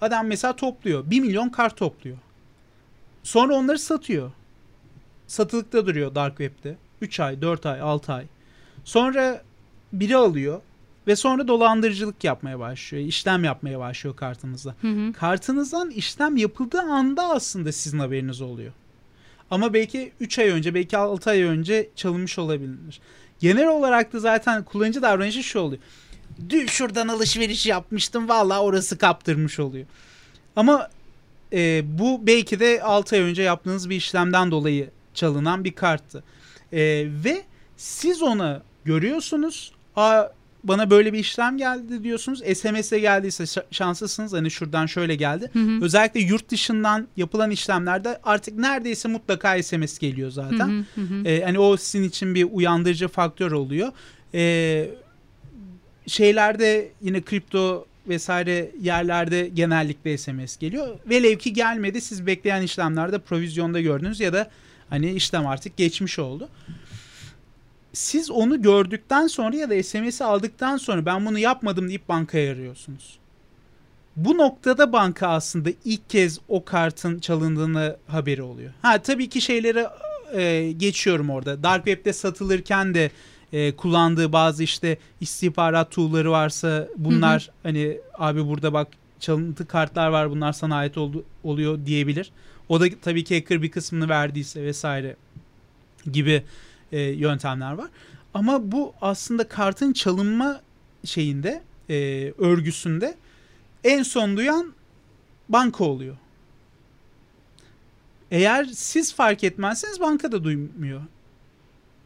Adam 0.02 0.28
mesela 0.28 0.56
topluyor. 0.56 1.10
1 1.10 1.20
milyon 1.20 1.50
kart 1.50 1.78
topluyor. 1.78 2.18
Sonra 3.24 3.56
onları 3.56 3.80
satıyor. 3.80 4.32
Satılıkta 5.28 5.86
duruyor 5.86 6.16
Dark 6.16 6.38
Web'de. 6.38 6.76
3 7.02 7.20
ay, 7.20 7.42
4 7.42 7.66
ay, 7.66 7.82
6 7.82 8.14
ay. 8.14 8.26
Sonra 8.84 9.42
biri 9.94 10.18
alıyor 10.18 10.62
ve 11.08 11.16
sonra 11.16 11.48
dolandırıcılık 11.48 12.24
yapmaya 12.24 12.60
başlıyor. 12.60 13.04
İşlem 13.06 13.44
yapmaya 13.44 13.80
başlıyor 13.80 14.16
kartınızda. 14.16 14.76
Hı 14.82 14.88
hı. 14.88 15.14
Kartınızdan 15.14 15.90
işlem 15.90 16.38
yapıldığı 16.38 16.82
anda 16.82 17.30
aslında 17.30 17.72
sizin 17.72 18.00
haberiniz 18.00 18.42
oluyor. 18.42 18.74
Ama 19.52 19.74
belki 19.74 20.12
3 20.20 20.40
ay 20.40 20.50
önce, 20.50 20.74
belki 20.74 20.98
6 20.98 21.30
ay 21.30 21.42
önce 21.42 21.90
çalınmış 21.96 22.40
olabilir. 22.40 23.02
Genel 23.44 23.68
olarak 23.68 24.14
da 24.14 24.20
zaten 24.20 24.64
kullanıcı 24.64 25.02
davranışı 25.02 25.44
şu 25.44 25.60
oluyor. 25.60 25.82
Dün 26.50 26.66
şuradan 26.66 27.08
alışveriş 27.08 27.66
yapmıştım 27.66 28.30
valla 28.30 28.62
orası 28.62 28.98
kaptırmış 28.98 29.60
oluyor. 29.60 29.86
Ama 30.56 30.90
e, 31.54 31.82
bu 32.00 32.28
belki 32.28 32.60
de 32.60 32.84
6 32.84 33.16
ay 33.16 33.22
önce 33.22 33.42
yaptığınız 33.42 33.90
bir 33.90 33.96
işlemden 33.96 34.52
dolayı 34.52 34.90
çalınan 35.14 35.64
bir 35.64 35.72
karttı. 35.72 36.24
E, 36.74 36.80
ve 37.24 37.44
siz 37.78 38.22
onu 38.22 38.62
görüyorsunuz. 38.86 39.72
Aa, 39.96 40.24
bana 40.64 40.90
böyle 40.90 41.14
bir 41.14 41.20
işlem 41.20 41.58
geldi 41.58 42.04
diyorsunuz. 42.04 42.40
SMS'e 42.40 43.00
geldiyse 43.00 43.62
şanslısınız. 43.72 44.34
Hani 44.34 44.52
şuradan 44.52 44.86
şöyle 44.86 45.16
geldi. 45.16 45.50
Hı 45.54 45.60
hı. 45.60 45.86
Özellikle 45.86 46.20
yurt 46.20 46.50
dışından 46.50 47.08
yapılan 47.18 47.52
işlemlerde 47.52 48.20
artık 48.24 48.58
neredeyse 48.58 49.10
mutlaka 49.10 49.64
SMS 49.64 49.98
geliyor 49.98 50.32
zaten. 50.32 50.86
Hı 50.96 51.02
hı 51.02 51.02
hı. 51.02 51.28
Ee, 51.28 51.44
hani 51.44 51.60
o 51.60 51.78
sizin 51.78 52.04
için 52.04 52.36
bir 52.36 52.48
uyandırıcı 52.52 53.08
faktör 53.08 53.52
oluyor. 53.52 53.92
Ee, 54.34 54.90
şeylerde 56.08 56.92
yine 57.02 57.22
kripto 57.22 57.86
vesaire 58.08 58.72
yerlerde 58.82 59.50
genellikle 59.54 60.18
SMS 60.18 60.58
geliyor. 60.58 60.88
Velev 61.10 61.38
ki 61.38 61.54
gelmedi 61.54 62.02
siz 62.02 62.28
bekleyen 62.28 62.62
işlemlerde 62.62 63.20
provizyonda 63.20 63.82
gördünüz 63.82 64.20
ya 64.20 64.34
da 64.34 64.50
hani 64.90 65.12
işlem 65.12 65.48
artık 65.48 65.78
geçmiş 65.78 66.20
oldu 66.20 66.50
siz 67.94 68.32
onu 68.32 68.62
gördükten 68.62 69.28
sonra 69.28 69.56
ya 69.56 69.70
da 69.70 69.84
SMS'i 69.84 70.24
aldıktan 70.24 70.78
sonra 70.78 71.06
ben 71.06 71.26
bunu 71.26 71.40
yapmadım 71.40 71.88
deyip 71.88 72.10
bankaya 72.10 72.52
arıyorsunuz. 72.52 73.18
Bu 74.16 74.38
noktada 74.38 74.94
banka 74.94 75.28
aslında 75.28 75.70
ilk 75.86 76.10
kez 76.10 76.40
o 76.48 76.66
kartın 76.66 77.20
çalındığını 77.20 77.98
haberi 78.08 78.42
oluyor. 78.42 78.74
Ha 78.82 79.02
tabii 79.02 79.30
ki 79.30 79.42
şeyleri 79.42 79.86
e, 80.34 80.72
geçiyorum 80.72 81.30
orada. 81.30 81.64
Dark 81.64 81.86
Web'de 81.86 82.14
satılırken 82.14 82.94
de 82.94 83.12
e, 83.54 83.76
kullandığı 83.76 84.34
bazı 84.34 84.64
işte 84.64 84.98
istihbarat 85.22 85.92
tool'ları 85.92 86.32
varsa 86.32 86.88
bunlar 86.98 87.42
hı 87.42 87.48
hı. 87.48 87.72
hani 87.72 87.98
abi 88.14 88.48
burada 88.48 88.74
bak 88.74 88.88
çalıntı 89.20 89.68
kartlar 89.68 90.08
var 90.08 90.32
bunlar 90.32 90.54
sana 90.54 90.76
ait 90.76 90.98
oldu, 90.98 91.24
oluyor 91.44 91.86
diyebilir. 91.86 92.32
O 92.70 92.82
da 92.82 92.86
tabii 93.02 93.24
ki 93.24 93.36
hacker 93.36 93.62
bir 93.62 93.72
kısmını 93.72 94.10
verdiyse 94.10 94.64
vesaire 94.64 95.16
gibi 96.12 96.44
e, 96.94 97.02
yöntemler 97.02 97.74
var. 97.74 97.88
Ama 98.34 98.72
bu 98.72 98.94
aslında 99.02 99.48
kartın 99.48 99.94
çalınma 99.94 100.62
şeyinde 101.06 101.64
e, 101.90 101.96
örgüsünde 102.38 103.16
en 103.84 104.04
son 104.04 104.38
duyan 104.38 104.74
banka 105.50 105.84
oluyor. 105.84 106.18
Eğer 108.32 108.66
siz 108.66 109.14
fark 109.14 109.44
etmezseniz 109.44 110.00
banka 110.00 110.32
da 110.32 110.44
duymuyor. 110.44 111.02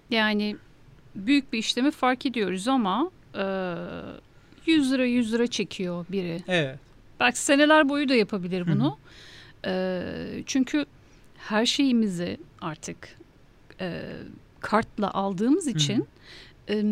Yani 0.10 0.56
büyük 1.16 1.54
bir 1.54 1.58
işlemi 1.58 1.92
fark 1.92 2.26
ediyoruz 2.26 2.68
ama 2.68 3.12
e, 3.36 3.44
100 4.66 4.92
lira 4.92 5.06
100 5.06 5.34
lira 5.34 5.48
çekiyor 5.48 6.06
biri. 6.10 6.44
Evet. 6.48 6.80
Belki 7.20 7.40
seneler 7.40 7.90
boyu 7.90 8.10
da 8.10 8.16
yapabilir 8.16 8.68
bunu. 8.68 8.98
E, 9.66 10.04
çünkü 10.46 10.86
her 11.38 11.66
şeyimizi 11.66 12.38
artık 12.62 13.18
e, 13.82 14.02
kartla 14.60 15.12
aldığımız 15.12 15.68
için 15.68 16.08
e, 16.70 16.84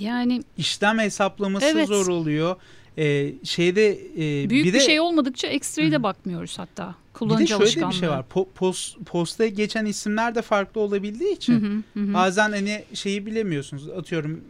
yani 0.00 0.42
işlem 0.58 0.98
hesaplaması 0.98 1.66
evet. 1.66 1.88
zor 1.88 2.06
oluyor. 2.06 2.56
Ee, 2.98 3.32
şeyde 3.44 3.90
e, 3.90 4.50
büyük 4.50 4.50
bir, 4.50 4.64
bir 4.64 4.72
de, 4.72 4.80
şey 4.80 5.00
olmadıkça 5.00 5.48
ekstrayı 5.48 5.92
da 5.92 6.02
bakmıyoruz 6.02 6.58
hatta 6.58 6.94
kullanıcı 7.12 7.60
Bir 7.60 7.60
de 7.60 7.70
şöyle 7.70 7.88
bir 7.88 7.94
şey 7.94 8.08
var. 8.08 8.28
Po, 8.28 8.48
post, 8.54 8.96
postaya 9.06 9.50
geçen 9.50 9.86
isimler 9.86 10.34
de 10.34 10.42
farklı 10.42 10.80
olabildiği 10.80 11.32
için 11.32 11.60
hı 11.60 12.00
hı, 12.00 12.04
hı. 12.04 12.14
bazen 12.14 12.50
hani 12.50 12.84
şeyi 12.94 13.26
bilemiyorsunuz. 13.26 13.88
Atıyorum 13.88 14.44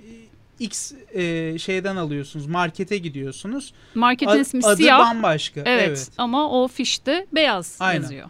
X 0.59 0.93
e, 1.15 1.59
şeyden 1.59 1.97
alıyorsunuz. 1.97 2.47
Markete 2.47 2.99
gidiyorsunuz. 2.99 3.73
Marketin 3.95 4.41
ismi 4.41 4.61
adı 4.65 4.77
siyah. 4.77 4.99
bambaşka. 4.99 5.61
Evet, 5.65 5.89
evet. 5.89 6.11
Ama 6.19 6.63
o 6.63 6.69
fişte 6.69 7.27
beyaz 7.33 7.77
Aynen. 7.81 8.03
yazıyor. 8.03 8.29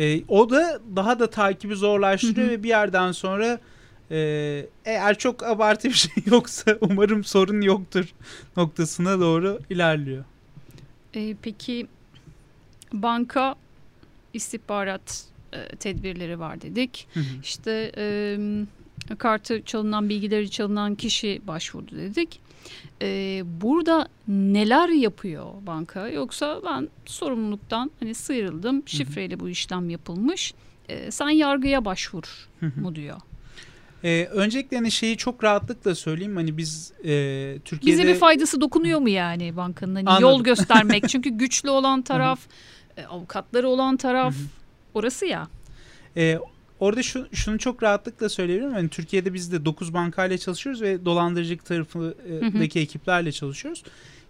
E, 0.00 0.24
o 0.28 0.50
da 0.50 0.80
daha 0.96 1.18
da 1.18 1.30
takibi 1.30 1.76
zorlaştırıyor 1.76 2.48
ve 2.48 2.62
bir 2.62 2.68
yerden 2.68 3.12
sonra 3.12 3.60
Ee, 4.10 4.66
eğer 4.84 5.18
çok 5.18 5.42
abartı 5.42 5.88
bir 5.88 5.94
şey 5.94 6.12
yoksa 6.26 6.78
umarım 6.80 7.24
sorun 7.24 7.60
yoktur 7.60 8.14
noktasına 8.56 9.20
doğru 9.20 9.60
ilerliyor. 9.70 10.24
Ee, 11.14 11.36
peki 11.42 11.86
banka 12.92 13.54
istihbarat 14.34 15.24
e, 15.52 15.76
tedbirleri 15.76 16.40
var 16.40 16.60
dedik. 16.60 17.08
Hı 17.14 17.20
hı. 17.20 17.24
İşte 17.42 17.92
e, 17.96 18.38
kartı 19.18 19.62
çalınan 19.62 20.08
bilgileri 20.08 20.50
çalınan 20.50 20.94
kişi 20.94 21.40
başvurdu 21.46 21.96
dedik. 21.96 22.40
E, 23.02 23.42
burada 23.44 24.08
neler 24.28 24.88
yapıyor 24.88 25.46
banka? 25.66 26.08
Yoksa 26.08 26.60
ben 26.64 26.88
sorumluluktan 27.06 27.90
hani 28.00 28.14
sıyrıldım. 28.14 28.82
Şifreyle 28.86 29.40
bu 29.40 29.48
işlem 29.48 29.90
yapılmış. 29.90 30.54
E, 30.88 31.10
sen 31.10 31.28
yargıya 31.28 31.84
başvur 31.84 32.48
mu 32.76 32.94
diyor. 32.94 33.16
Ee, 34.04 34.28
öncelikle 34.32 34.76
hani 34.76 34.90
şeyi 34.90 35.16
çok 35.16 35.44
rahatlıkla 35.44 35.94
söyleyeyim. 35.94 36.36
Hani 36.36 36.56
biz 36.56 36.92
e, 37.04 37.58
Türkiye'de... 37.64 38.02
Bize 38.02 38.14
bir 38.14 38.18
faydası 38.18 38.60
dokunuyor 38.60 39.00
mu 39.00 39.08
yani 39.08 39.56
bankanın? 39.56 39.94
Hani 39.94 40.08
Anladım. 40.08 40.22
yol 40.22 40.44
göstermek. 40.44 41.08
Çünkü 41.08 41.30
güçlü 41.38 41.70
olan 41.70 42.02
taraf, 42.02 42.40
e, 42.96 43.04
avukatları 43.04 43.68
olan 43.68 43.96
taraf 43.96 44.34
orası 44.94 45.26
ya. 45.26 45.48
Ee, 46.16 46.38
orada 46.80 47.02
şu, 47.02 47.26
şunu 47.32 47.58
çok 47.58 47.82
rahatlıkla 47.82 48.28
söyleyebilirim. 48.28 48.72
Hani 48.72 48.88
Türkiye'de 48.88 49.34
biz 49.34 49.52
de 49.52 49.64
9 49.64 49.94
bankayla 49.94 50.38
çalışıyoruz 50.38 50.82
ve 50.82 51.04
dolandırıcılık 51.04 51.64
tarafındaki 51.64 52.80
ekiplerle 52.80 53.32
çalışıyoruz. 53.32 53.82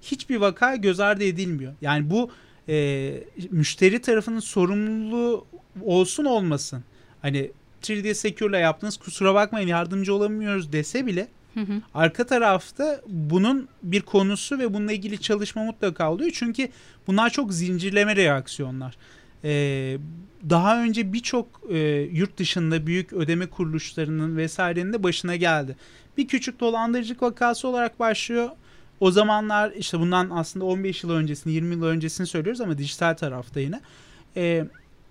Hiçbir 0.02 0.36
vaka 0.36 0.76
göz 0.76 1.00
ardı 1.00 1.24
edilmiyor. 1.24 1.72
Yani 1.80 2.10
bu 2.10 2.30
e, 2.68 3.12
müşteri 3.50 4.00
tarafının 4.00 4.40
sorumluluğu 4.40 5.46
olsun 5.82 6.24
olmasın. 6.24 6.84
Hani 7.22 7.50
3D 7.82 8.14
Secure'la 8.14 8.58
yaptınız 8.58 8.96
kusura 8.96 9.34
bakmayın 9.34 9.68
yardımcı 9.68 10.14
olamıyoruz 10.14 10.72
dese 10.72 11.06
bile 11.06 11.28
Hı 11.54 11.60
hı. 11.60 11.82
arka 11.94 12.26
tarafta 12.26 13.00
bunun 13.06 13.68
bir 13.82 14.00
konusu 14.00 14.58
ve 14.58 14.74
bununla 14.74 14.92
ilgili 14.92 15.20
çalışma 15.20 15.64
mutlaka 15.64 16.12
oluyor. 16.12 16.30
Çünkü 16.34 16.68
bunlar 17.06 17.30
çok 17.30 17.52
zincirleme 17.52 18.16
reaksiyonlar. 18.16 18.96
Ee, 19.44 19.98
daha 20.50 20.82
önce 20.82 21.12
birçok 21.12 21.46
e, 21.70 21.78
yurt 22.12 22.38
dışında 22.38 22.86
büyük 22.86 23.12
ödeme 23.12 23.46
kuruluşlarının 23.46 24.36
vesairenin 24.36 24.92
de 24.92 25.02
başına 25.02 25.36
geldi. 25.36 25.76
Bir 26.16 26.28
küçük 26.28 26.60
dolandırıcılık 26.60 27.22
vakası 27.22 27.68
olarak 27.68 28.00
başlıyor. 28.00 28.48
O 29.00 29.10
zamanlar 29.10 29.72
işte 29.72 30.00
bundan 30.00 30.30
aslında 30.30 30.64
15 30.64 31.04
yıl 31.04 31.10
öncesini 31.10 31.52
20 31.52 31.74
yıl 31.74 31.82
öncesini 31.82 32.26
söylüyoruz 32.26 32.60
ama 32.60 32.78
dijital 32.78 33.14
tarafta 33.14 33.60
yine. 33.60 33.80
Ee, 34.36 34.64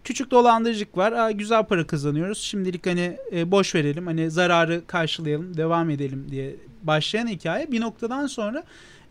küçük 0.04 0.32
dolandırıcılık 0.32 0.98
var. 0.98 1.12
Aa, 1.12 1.32
güzel 1.32 1.64
para 1.64 1.88
kazanıyoruz. 1.88 2.38
Şimdilik 2.38 2.88
hani 2.88 3.18
e, 3.32 3.52
boş 3.52 3.76
verelim. 3.76 4.08
Hani 4.08 4.32
zararı 4.32 4.88
karşılayalım, 4.88 5.58
devam 5.58 5.90
edelim 5.90 6.28
diye 6.32 6.56
başlayan 6.84 7.28
hikaye 7.28 7.72
bir 7.72 7.82
noktadan 7.82 8.28
sonra 8.28 8.64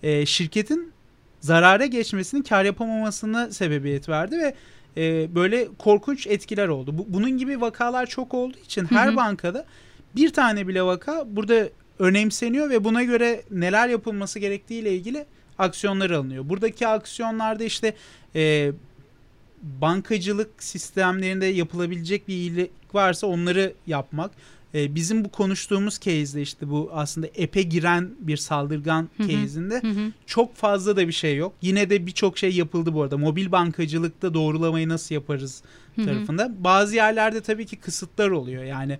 e, 0.03 0.27
şirketin 0.27 0.93
zarara 1.41 1.87
geçmesinin 1.87 2.43
kar 2.43 2.65
yapamamasına 2.65 3.51
sebebiyet 3.51 4.09
verdi 4.09 4.39
ve 4.39 4.55
e, 4.97 5.35
böyle 5.35 5.69
korkunç 5.79 6.27
etkiler 6.27 6.69
oldu. 6.69 6.99
Bu, 6.99 7.07
bunun 7.09 7.31
gibi 7.31 7.61
vakalar 7.61 8.07
çok 8.07 8.35
olduğu 8.35 8.59
için 8.59 8.85
her 8.85 9.09
hı. 9.09 9.17
bankada 9.17 9.67
bir 10.17 10.33
tane 10.33 10.69
bile 10.69 10.83
vaka 10.83 11.25
burada 11.27 11.69
önemseniyor 11.99 12.71
ve 12.71 12.85
buna 12.85 13.03
göre 13.03 13.43
neler 13.51 13.89
yapılması 13.89 14.39
gerektiği 14.39 14.81
ile 14.81 14.95
ilgili 14.95 15.27
aksiyonlar 15.59 16.11
alınıyor. 16.11 16.49
Buradaki 16.49 16.89
aksiyonlarda 16.89 17.65
işte 17.65 17.95
e, 18.35 18.73
bankacılık 19.63 20.63
sistemlerinde 20.63 21.47
yapılabilecek 21.47 22.29
bir 22.29 22.35
iyilik 22.35 22.71
varsa 22.95 23.27
onları 23.27 23.73
yapmak. 23.87 24.31
E, 24.75 24.95
bizim 24.95 25.25
bu 25.25 25.29
konuştuğumuz 25.29 25.95
case'de 26.01 26.43
işte 26.43 26.71
bu 26.71 26.91
aslında 26.93 27.27
epe 27.35 27.63
giren 27.63 28.11
bir 28.21 28.37
saldırgan 28.37 29.09
Hı 29.17 29.23
hı. 29.23 29.29
case'inde 29.29 29.81
Hı 29.83 29.89
hı. 29.89 30.13
çok 30.27 30.57
fazla 30.57 30.97
da 30.97 31.09
bir 31.09 31.13
şey 31.13 31.37
yok. 31.37 31.53
Yine 31.63 31.91
de 31.91 32.07
birçok 32.07 32.39
şey 32.39 32.51
yapıldı 32.57 32.95
bu 32.95 33.03
arada. 33.03 33.19
Mobil 33.19 33.53
bankacılıkta 33.53 34.35
doğrulamayı 34.35 34.89
nasıl 34.89 35.15
yaparız 35.15 35.63
Hı 35.97 36.03
hı. 36.03 36.07
tarafında. 36.07 36.53
Bazı 36.59 36.95
yerlerde 36.95 37.41
tabii 37.41 37.67
ki 37.67 37.77
kısıtlar 37.77 38.31
oluyor. 38.31 38.65
Yani 38.65 38.99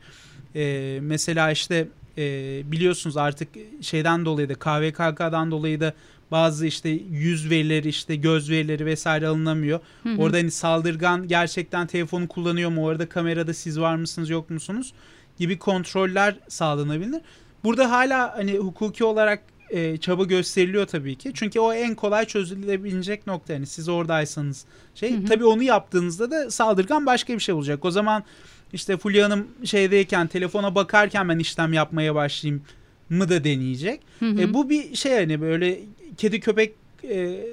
e, 0.55 0.99
mesela 1.03 1.51
işte 1.51 1.89
e, 2.19 2.23
biliyorsunuz 2.65 3.17
artık 3.17 3.49
şeyden 3.81 4.25
dolayı 4.25 4.49
da 4.49 4.55
KVKK'dan 4.55 5.51
dolayı 5.51 5.81
da 5.81 5.95
bazı 6.31 6.67
işte 6.67 6.89
yüz 7.11 7.51
verileri 7.51 7.89
işte 7.89 8.17
göz 8.17 8.51
verileri 8.51 8.87
vesaire 8.87 9.27
alınamıyor. 9.27 9.81
Hı 10.03 10.09
hı. 10.09 10.17
Orada 10.17 10.37
hani 10.37 10.51
saldırgan 10.51 11.29
gerçekten 11.29 11.87
telefonu 11.87 12.29
kullanıyor 12.29 12.71
mu? 12.71 12.85
Orada 12.85 13.09
kamerada 13.09 13.55
siz 13.55 13.81
var 13.81 13.97
mısınız 13.97 14.31
yok 14.31 14.51
musunuz? 14.51 14.93
Gibi 15.39 15.59
kontroller 15.59 16.37
sağlanabilir. 16.49 17.21
Burada 17.65 17.91
hala 17.91 18.37
hani 18.37 18.57
hukuki 18.57 19.05
olarak 19.05 19.43
e, 19.71 19.97
çaba 19.97 20.25
gösteriliyor 20.25 20.87
tabii 20.87 21.17
ki. 21.17 21.31
Çünkü 21.35 21.61
o 21.61 21.73
en 21.73 21.95
kolay 21.95 22.25
çözülebilecek 22.25 23.27
nokta. 23.27 23.53
Yani 23.53 23.67
siz 23.67 23.89
oradaysanız 23.89 24.65
şey. 24.95 25.17
Hı 25.17 25.21
hı. 25.21 25.25
Tabii 25.25 25.45
onu 25.45 25.63
yaptığınızda 25.63 26.31
da 26.31 26.51
saldırgan 26.51 27.07
başka 27.07 27.35
bir 27.35 27.41
şey 27.41 27.55
olacak. 27.55 27.85
O 27.85 27.91
zaman 27.91 28.25
işte 28.73 28.97
Fulya 28.97 29.25
Hanım 29.25 29.49
şeydeyken 29.65 30.27
telefona 30.27 30.75
bakarken 30.75 31.29
ben 31.29 31.39
işlem 31.39 31.73
yapmaya 31.73 32.15
başlayayım 32.15 32.63
mı 33.11 33.29
da 33.29 33.45
deneyecek. 33.45 34.01
Hı 34.19 34.27
hı. 34.27 34.41
E, 34.41 34.55
bu 34.55 34.71
bir 34.71 34.95
şey 34.95 35.15
hani 35.15 35.41
böyle 35.41 35.81
kedi 36.17 36.41
köpek 36.41 36.75
e, 37.05 37.45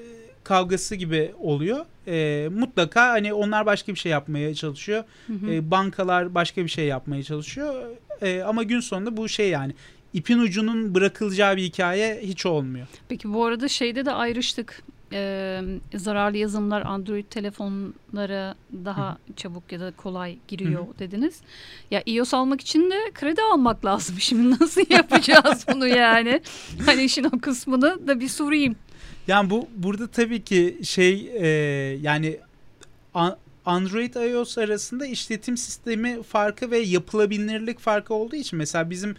kavgası 0.46 0.96
gibi 0.96 1.34
oluyor. 1.40 1.86
E, 2.08 2.48
mutlaka 2.50 3.10
hani 3.10 3.34
onlar 3.34 3.66
başka 3.66 3.94
bir 3.94 4.00
şey 4.00 4.12
yapmaya 4.12 4.56
çalışıyor. 4.56 5.04
Hı 5.28 5.34
hı. 5.34 5.52
E, 5.52 5.72
bankalar 5.72 6.36
başka 6.36 6.64
bir 6.64 6.70
şey 6.70 6.86
yapmaya 6.86 7.24
çalışıyor. 7.24 7.86
E, 8.22 8.42
ama 8.42 8.64
gün 8.64 8.80
sonunda 8.80 9.18
bu 9.18 9.30
şey 9.30 9.50
yani 9.50 9.74
ipin 10.14 10.40
ucunun 10.40 10.96
bırakılacağı 10.96 11.58
bir 11.58 11.64
hikaye 11.64 12.20
hiç 12.24 12.46
olmuyor. 12.46 12.88
Peki 13.10 13.34
bu 13.34 13.46
arada 13.46 13.68
şeyde 13.68 14.06
de 14.06 14.12
ayrıştık. 14.12 14.84
Ee, 15.14 15.62
zararlı 15.96 16.38
yazılımlar 16.38 16.82
Android 16.82 17.26
telefonlara 17.26 18.56
daha 18.86 19.18
çabuk 19.36 19.72
ya 19.72 19.80
da 19.80 19.92
kolay 19.92 20.38
giriyor 20.48 20.86
dediniz. 21.00 21.42
Ya 21.92 22.04
iOS 22.06 22.34
almak 22.34 22.62
için 22.62 22.92
de 22.92 23.12
kredi 23.14 23.42
almak 23.42 23.86
lazım. 23.86 24.16
Şimdi 24.20 24.60
nasıl 24.60 24.82
yapacağız 24.90 25.66
bunu 25.74 25.88
yani? 25.88 26.42
Hani 26.86 27.04
işin 27.04 27.24
o 27.24 27.40
kısmını 27.40 28.08
da 28.08 28.20
bir 28.20 28.28
sorayım. 28.28 28.76
Yani 29.28 29.50
bu 29.50 29.70
burada 29.76 30.08
tabii 30.08 30.44
ki 30.44 30.80
şey 30.84 31.32
e, 31.40 31.48
yani 32.02 32.38
a- 33.14 33.36
Android 33.66 34.14
iOS 34.16 34.58
arasında 34.58 35.06
işletim 35.06 35.58
sistemi 35.58 36.24
farkı 36.24 36.72
ve 36.72 36.78
yapılabilirlik 36.78 37.80
farkı 37.80 38.14
olduğu 38.14 38.36
için 38.36 38.60
mesela 38.60 38.90
bizim 38.90 39.16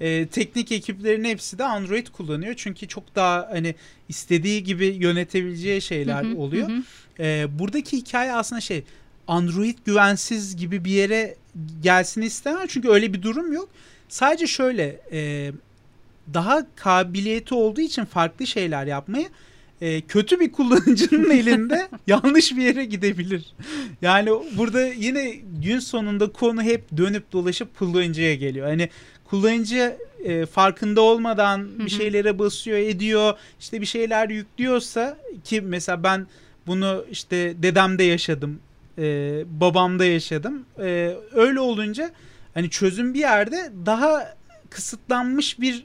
e, 0.00 0.26
teknik 0.26 0.72
ekiplerin 0.72 1.24
hepsi 1.24 1.58
de 1.58 1.64
Android 1.64 2.06
kullanıyor. 2.06 2.54
Çünkü 2.56 2.88
çok 2.88 3.14
daha 3.16 3.48
hani 3.52 3.74
istediği 4.08 4.64
gibi 4.64 4.86
yönetebileceği 4.86 5.82
şeyler 5.82 6.24
Hı 6.24 6.28
hı, 6.28 6.36
oluyor. 6.36 6.68
hı. 6.68 6.82
E, 7.22 7.46
buradaki 7.58 7.96
hikaye 7.96 8.32
aslında 8.32 8.60
şey 8.60 8.84
Android 9.28 9.78
güvensiz 9.84 10.56
gibi 10.56 10.84
bir 10.84 10.90
yere 10.90 11.36
gelsin 11.82 12.22
istemem. 12.22 12.66
Çünkü 12.68 12.88
öyle 12.88 13.12
bir 13.12 13.22
durum 13.22 13.52
yok. 13.52 13.68
Sadece 14.08 14.46
şöyle 14.46 15.00
e, 15.12 15.52
daha 16.34 16.66
kabiliyeti 16.76 17.54
olduğu 17.54 17.80
için 17.80 18.04
farklı 18.04 18.46
şeyler 18.46 18.86
yapmaya 18.86 19.28
e, 19.80 20.00
kötü 20.00 20.40
bir 20.40 20.52
kullanıcının 20.52 21.30
elinde 21.38 21.88
yanlış 22.06 22.56
bir 22.56 22.62
yere 22.62 22.84
gidebilir. 22.84 23.54
Yani 24.02 24.30
burada 24.56 24.82
yine 24.86 25.34
gün 25.62 25.78
sonunda 25.78 26.32
konu 26.32 26.62
hep 26.62 26.96
dönüp 26.96 27.32
dolaşıp 27.32 27.78
kullanıcıya 27.78 28.34
geliyor. 28.34 28.66
Hani 28.66 28.88
kullanıcı 29.24 29.96
e, 30.24 30.46
farkında 30.46 31.00
olmadan 31.00 31.68
bir 31.78 31.90
şeylere 31.90 32.38
basıyor, 32.38 32.78
ediyor, 32.78 33.34
işte 33.60 33.80
bir 33.80 33.86
şeyler 33.86 34.28
yüklüyorsa 34.28 35.18
ki 35.44 35.60
mesela 35.60 36.02
ben 36.02 36.26
bunu 36.66 37.04
işte 37.10 37.54
dedemde 37.62 38.02
yaşadım, 38.02 38.60
e, 38.98 39.04
babamda 39.60 40.04
yaşadım. 40.04 40.64
E, 40.78 41.14
öyle 41.32 41.60
olunca 41.60 42.10
hani 42.54 42.70
çözüm 42.70 43.14
bir 43.14 43.20
yerde 43.20 43.72
daha 43.86 44.34
kısıtlanmış 44.70 45.60
bir 45.60 45.84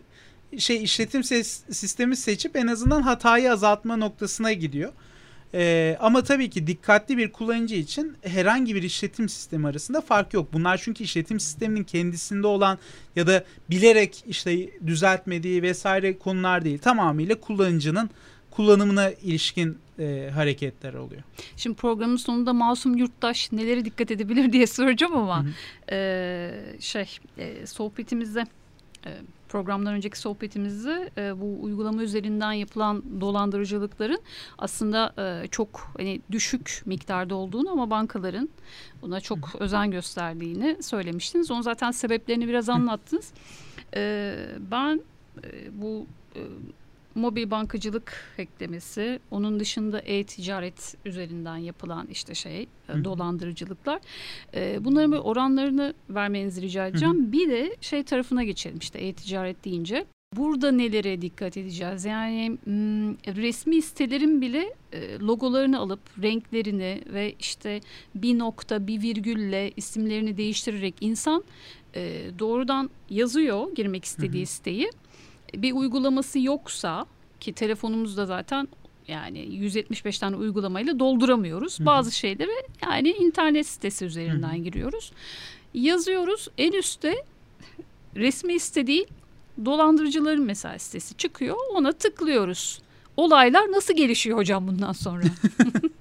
şey 0.57 0.83
işletim 0.83 1.23
ses, 1.23 1.63
sistemi 1.71 2.15
seçip 2.15 2.55
en 2.55 2.67
azından 2.67 3.01
hatayı 3.01 3.51
azaltma 3.51 3.97
noktasına 3.97 4.53
gidiyor. 4.53 4.91
Ee, 5.53 5.97
ama 5.99 6.23
tabii 6.23 6.49
ki 6.49 6.67
dikkatli 6.67 7.17
bir 7.17 7.31
kullanıcı 7.31 7.75
için 7.75 8.15
herhangi 8.21 8.75
bir 8.75 8.83
işletim 8.83 9.29
sistemi 9.29 9.67
arasında 9.67 10.01
fark 10.01 10.33
yok. 10.33 10.53
Bunlar 10.53 10.77
çünkü 10.83 11.03
işletim 11.03 11.39
sisteminin 11.39 11.83
kendisinde 11.83 12.47
olan 12.47 12.77
ya 13.15 13.27
da 13.27 13.43
bilerek 13.69 14.23
işte 14.27 14.69
düzeltmediği 14.87 15.61
vesaire 15.61 16.17
konular 16.17 16.65
değil. 16.65 16.77
Tamamıyla 16.77 17.39
kullanıcının 17.39 18.09
kullanımına 18.51 19.11
ilişkin 19.11 19.77
e, 19.99 20.29
hareketler 20.33 20.93
oluyor. 20.93 21.21
Şimdi 21.57 21.75
programın 21.75 22.17
sonunda 22.17 22.53
masum 22.53 22.97
yurttaş 22.97 23.51
neleri 23.51 23.85
dikkat 23.85 24.11
edebilir 24.11 24.53
diye 24.53 24.67
soracağım 24.77 25.15
ama 25.15 25.43
Hı 25.43 25.47
hı. 25.47 25.51
e, 25.95 26.51
şey 26.79 27.17
e, 27.37 27.67
sohbetimizde 27.67 28.43
e, 29.05 29.11
programdan 29.55 29.93
önceki 29.93 30.19
sohbetimizde 30.19 31.09
e, 31.17 31.41
bu 31.41 31.63
uygulama 31.63 32.03
üzerinden 32.03 32.51
yapılan 32.51 33.21
dolandırıcılıkların 33.21 34.19
aslında 34.57 35.13
e, 35.17 35.47
çok 35.47 35.91
hani 35.97 36.21
düşük 36.31 36.81
miktarda 36.85 37.35
olduğunu 37.35 37.71
ama 37.71 37.89
bankaların 37.89 38.49
buna 39.01 39.21
çok 39.21 39.53
Hı. 39.53 39.57
özen 39.57 39.91
gösterdiğini 39.91 40.83
söylemiştiniz. 40.83 41.51
Onun 41.51 41.61
zaten 41.61 41.91
sebeplerini 41.91 42.47
biraz 42.47 42.69
anlattınız. 42.69 43.31
E, 43.95 44.35
ben 44.71 45.01
e, 45.43 45.81
bu 45.81 46.05
e, 46.35 46.41
mobil 47.15 47.51
bankacılık 47.51 48.13
eklemesi, 48.37 49.19
onun 49.31 49.59
dışında 49.59 49.99
e-ticaret 49.99 50.95
üzerinden 51.05 51.57
yapılan 51.57 52.07
işte 52.07 52.35
şey, 52.35 52.67
Hı. 52.87 53.03
dolandırıcılıklar. 53.03 54.01
E, 54.53 54.85
bunların 54.85 55.11
bir 55.11 55.17
oranlarını 55.17 55.93
vermenizi 56.09 56.61
rica 56.61 56.87
edeceğim. 56.87 57.27
Hı. 57.27 57.31
Bir 57.31 57.49
de 57.49 57.75
şey 57.81 58.03
tarafına 58.03 58.43
geçelim 58.43 58.77
işte 58.77 58.99
e-ticaret 58.99 59.65
deyince. 59.65 60.05
Burada 60.37 60.71
nelere 60.71 61.21
dikkat 61.21 61.57
edeceğiz? 61.57 62.05
Yani 62.05 62.57
resmi 63.27 63.81
sitelerin 63.81 64.41
bile 64.41 64.73
e, 64.91 65.19
logolarını 65.19 65.79
alıp 65.79 65.99
renklerini 66.23 67.01
ve 67.13 67.35
işte 67.39 67.81
bir 68.15 68.39
nokta 68.39 68.87
bir 68.87 69.01
virgülle 69.01 69.71
isimlerini 69.77 70.37
değiştirerek 70.37 70.95
insan 71.01 71.43
e, 71.95 72.25
doğrudan 72.39 72.89
yazıyor 73.09 73.75
girmek 73.75 74.05
istediği 74.05 74.39
hı 74.39 74.45
hı. 74.45 74.49
siteyi 74.49 74.89
bir 75.61 75.73
uygulaması 75.73 76.39
yoksa 76.39 77.05
ki 77.39 77.53
telefonumuzda 77.53 78.25
zaten 78.25 78.67
yani 79.07 79.39
175 79.55 80.19
tane 80.19 80.35
uygulamayla 80.35 80.99
dolduramıyoruz. 80.99 81.79
Hı-hı. 81.79 81.85
Bazı 81.85 82.11
şeyleri 82.11 82.67
yani 82.83 83.09
internet 83.09 83.67
sitesi 83.67 84.05
üzerinden 84.05 84.49
Hı-hı. 84.49 84.57
giriyoruz. 84.57 85.11
Yazıyoruz 85.73 86.47
en 86.57 86.71
üstte 86.71 87.15
resmi 88.15 88.59
site 88.59 88.87
değil 88.87 89.07
dolandırıcıların 89.65 90.43
mesela 90.43 90.79
sitesi 90.79 91.17
çıkıyor. 91.17 91.55
Ona 91.73 91.91
tıklıyoruz. 91.91 92.79
Olaylar 93.17 93.71
nasıl 93.71 93.95
gelişiyor 93.95 94.37
hocam 94.37 94.67
bundan 94.67 94.91
sonra? 94.91 95.23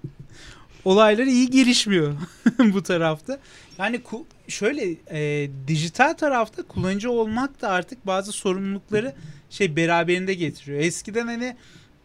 Olaylar 0.84 1.26
iyi 1.26 1.50
gelişmiyor 1.50 2.14
bu 2.58 2.82
tarafta. 2.82 3.38
Yani 3.78 4.00
şöyle 4.48 4.96
e, 5.10 5.50
dijital 5.68 6.12
tarafta 6.14 6.62
kullanıcı 6.62 7.10
olmak 7.10 7.62
da 7.62 7.68
artık 7.68 8.06
bazı 8.06 8.32
sorumlulukları 8.32 9.14
şey 9.54 9.76
beraberinde 9.76 10.34
getiriyor. 10.34 10.80
Eskiden 10.80 11.26
hani 11.26 11.56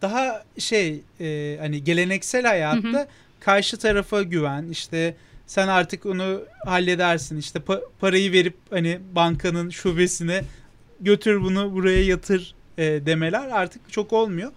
daha 0.01 0.43
şey 0.57 1.01
e, 1.19 1.57
hani 1.59 1.83
geleneksel 1.83 2.45
hayatta 2.45 2.87
hı 2.87 2.97
hı. 2.97 3.07
karşı 3.39 3.77
tarafa 3.77 4.23
güven 4.23 4.65
işte 4.71 5.15
sen 5.47 5.67
artık 5.67 6.05
onu 6.05 6.41
halledersin 6.65 7.37
işte 7.37 7.59
pa- 7.59 7.83
parayı 7.99 8.31
verip 8.31 8.55
hani 8.69 8.99
bankanın 9.15 9.69
şubesine 9.69 10.43
götür 11.01 11.41
bunu 11.41 11.73
buraya 11.73 12.03
yatır 12.03 12.55
e, 12.77 12.83
demeler 12.83 13.49
artık 13.51 13.91
çok 13.91 14.13
olmuyor. 14.13 14.51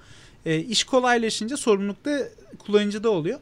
E, 0.46 0.58
iş 0.58 0.84
kolaylaşınca 0.84 1.56
sorumluluk 1.56 2.04
da 2.04 2.18
kullanıcıda 2.58 3.10
oluyor. 3.10 3.38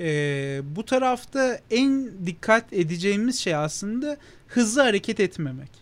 E, 0.00 0.60
bu 0.76 0.84
tarafta 0.84 1.60
en 1.70 2.10
dikkat 2.26 2.72
edeceğimiz 2.72 3.40
şey 3.40 3.54
aslında 3.54 4.16
hızlı 4.48 4.82
hareket 4.82 5.20
etmemek. 5.20 5.81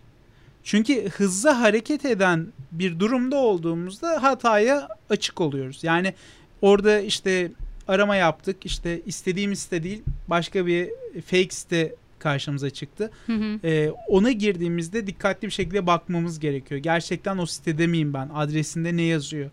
Çünkü 0.63 1.09
hızlı 1.09 1.49
hareket 1.49 2.05
eden 2.05 2.47
bir 2.71 2.99
durumda 2.99 3.35
olduğumuzda 3.35 4.23
hataya 4.23 4.87
açık 5.09 5.41
oluyoruz. 5.41 5.79
Yani 5.83 6.13
orada 6.61 6.99
işte 6.99 7.51
arama 7.87 8.15
yaptık 8.15 8.65
işte 8.65 9.01
istediğim 9.05 9.55
site 9.55 9.83
değil 9.83 10.03
başka 10.27 10.65
bir 10.65 10.89
fake 11.25 11.49
site 11.49 11.95
karşımıza 12.19 12.69
çıktı. 12.69 13.11
Hı 13.25 13.33
hı. 13.33 13.59
Ee, 13.63 13.91
ona 14.07 14.31
girdiğimizde 14.31 15.07
dikkatli 15.07 15.45
bir 15.45 15.51
şekilde 15.51 15.87
bakmamız 15.87 16.39
gerekiyor. 16.39 16.81
Gerçekten 16.81 17.37
o 17.37 17.45
sitede 17.45 17.87
miyim 17.87 18.13
ben? 18.13 18.29
Adresinde 18.33 18.97
ne 18.97 19.01
yazıyor? 19.01 19.49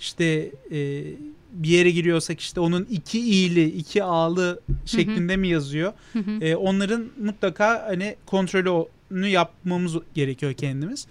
İşte 0.00 0.50
e, 0.70 1.04
bir 1.52 1.68
yere 1.68 1.90
giriyorsak 1.90 2.40
işte 2.40 2.60
onun 2.60 2.86
iki 2.90 3.20
i'li, 3.20 3.64
iki 3.64 4.04
a'lı 4.04 4.60
şeklinde 4.86 5.32
hı 5.32 5.36
hı. 5.36 5.40
mi 5.40 5.48
yazıyor? 5.48 5.92
Hı 6.12 6.18
hı. 6.18 6.44
E, 6.44 6.56
onların 6.56 7.04
mutlaka 7.20 7.86
hani 7.88 8.16
kontrolü 8.26 8.70
yapmamız 9.10 9.96
gerekiyor 10.14 10.52
kendimiz. 10.52 11.06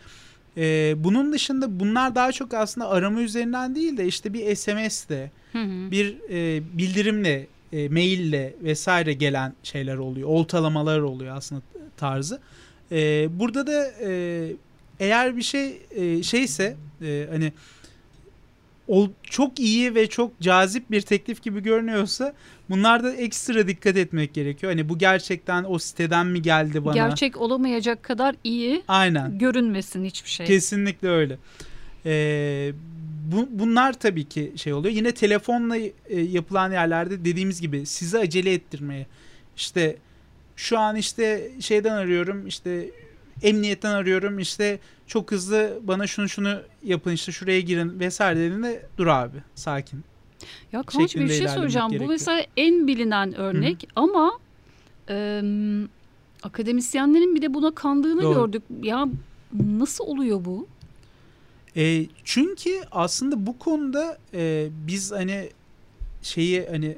Ee, 0.57 0.95
bunun 0.97 1.33
dışında 1.33 1.79
bunlar 1.79 2.15
daha 2.15 2.31
çok 2.31 2.53
aslında 2.53 2.89
arama 2.89 3.21
üzerinden 3.21 3.75
değil 3.75 3.97
de 3.97 4.05
işte 4.05 4.33
bir 4.33 4.55
SMS'le, 4.55 5.31
bir 5.91 6.17
e, 6.29 6.62
bildirimle, 6.77 7.47
e, 7.73 7.89
maille 7.89 8.55
vesaire 8.63 9.13
gelen 9.13 9.53
şeyler 9.63 9.97
oluyor. 9.97 10.29
Oltalamalar 10.29 10.99
oluyor 10.99 11.36
aslında 11.38 11.62
tarzı. 11.97 12.39
E, 12.91 13.27
burada 13.39 13.67
da 13.67 13.91
e, 14.01 14.51
eğer 14.99 15.38
bir 15.38 15.41
şey 15.41 15.81
e, 15.91 16.23
şeyse 16.23 16.75
e, 17.01 17.27
hani 17.31 17.53
o 18.88 19.10
çok 19.23 19.60
iyi 19.60 19.95
ve 19.95 20.08
çok 20.08 20.39
cazip 20.39 20.91
bir 20.91 21.02
teklif 21.02 21.43
gibi 21.43 21.63
görünüyorsa 21.63 22.34
bunlarda 22.69 23.13
ekstra 23.13 23.67
dikkat 23.67 23.97
etmek 23.97 24.34
gerekiyor. 24.34 24.71
Hani 24.71 24.89
bu 24.89 24.97
gerçekten 24.97 25.65
o 25.67 25.80
siteden 25.80 26.28
mi 26.28 26.41
geldi 26.41 26.86
bana? 26.86 26.93
Gerçek 26.93 27.38
olamayacak 27.38 28.04
kadar 28.04 28.36
iyi. 28.43 28.84
Aynen. 28.88 29.38
Görünmesin 29.38 30.06
hiçbir 30.06 30.30
şey. 30.30 30.45
Kesinlikle 30.45 31.10
öyle. 31.10 31.38
Ee, 32.06 32.71
bu, 33.32 33.47
bunlar 33.52 33.93
tabii 33.93 34.26
ki 34.26 34.54
şey 34.56 34.73
oluyor. 34.73 34.93
Yine 34.93 35.12
telefonla 35.12 35.78
e, 35.78 35.91
yapılan 36.10 36.71
yerlerde 36.71 37.26
dediğimiz 37.26 37.62
gibi 37.62 37.86
sizi 37.86 38.17
acele 38.17 38.54
ettirmeye. 38.54 39.06
İşte 39.58 39.97
şu 40.56 40.80
an 40.80 40.95
işte 40.95 41.52
şeyden 41.60 41.91
arıyorum 41.93 42.47
işte 42.47 42.89
emniyetten 43.43 43.91
arıyorum 43.91 44.39
işte 44.39 44.80
çok 45.08 45.32
hızlı 45.32 45.80
bana 45.84 46.08
şunu 46.08 46.30
şunu 46.30 46.62
yapın 46.84 47.12
işte 47.12 47.32
şuraya 47.32 47.62
girin 47.62 48.00
vesaire 48.00 48.39
dediğinde 48.39 48.86
dur 48.97 49.08
abi 49.08 49.38
sakin. 49.56 50.04
Ya 50.71 50.84
Kıvanç 50.84 51.15
bir 51.15 51.30
şey 51.30 51.47
soracağım. 51.47 51.91
Gerekiyor. 51.91 52.10
Bu 52.10 52.12
mesela 52.12 52.45
en 52.58 52.88
bilinen 52.88 53.34
örnek 53.36 53.84
Hı-hı. 53.84 54.04
ama 54.04 54.32
e, 55.10 55.41
akademisyenlerin 56.43 57.36
bir 57.36 57.41
de 57.41 57.54
buna 57.54 57.76
kandığını 57.76 58.21
Doğru. 58.21 58.34
gördük. 58.34 58.63
Ya 58.84 59.08
nasıl 59.54 60.04
oluyor 60.04 60.45
bu? 60.45 60.67
E, 61.76 62.06
çünkü 62.23 62.82
aslında 62.91 63.45
bu 63.45 63.60
konuda 63.60 64.17
e, 64.34 64.67
biz 64.88 65.12
hani 65.12 65.50
şeyi 66.21 66.67
hani 66.71 66.97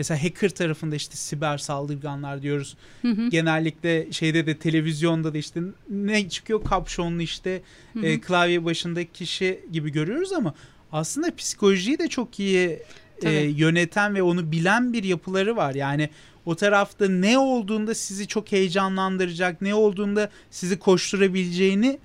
Mesela 0.00 0.22
hacker 0.24 0.50
tarafında 0.50 0.96
işte 0.96 1.16
siber 1.16 1.58
saldırganlar 1.58 2.42
diyoruz. 2.42 2.76
Hı 3.02 3.08
hı. 3.08 3.28
Genellikle 3.28 4.12
şeyde 4.12 4.46
de 4.46 4.56
televizyonda 4.56 5.34
da 5.34 5.38
işte 5.38 5.60
ne 5.90 6.28
çıkıyor 6.28 6.64
kapşonlu 6.64 7.22
işte 7.22 7.62
hı 7.92 7.98
hı. 7.98 8.06
E, 8.06 8.20
klavye 8.20 8.64
başındaki 8.64 9.12
kişi 9.12 9.60
gibi 9.72 9.92
görüyoruz 9.92 10.32
ama 10.32 10.54
aslında 10.92 11.34
psikolojiyi 11.36 11.98
de 11.98 12.08
çok 12.08 12.40
iyi 12.40 12.78
e, 13.22 13.30
yöneten 13.40 14.14
ve 14.14 14.22
onu 14.22 14.52
bilen 14.52 14.92
bir 14.92 15.04
yapıları 15.04 15.56
var. 15.56 15.74
Yani 15.74 16.10
o 16.46 16.54
tarafta 16.54 17.08
ne 17.08 17.38
olduğunda 17.38 17.94
sizi 17.94 18.26
çok 18.26 18.52
heyecanlandıracak, 18.52 19.62
ne 19.62 19.74
olduğunda 19.74 20.30
sizi 20.50 20.78
koşturabileceğini 20.78 21.98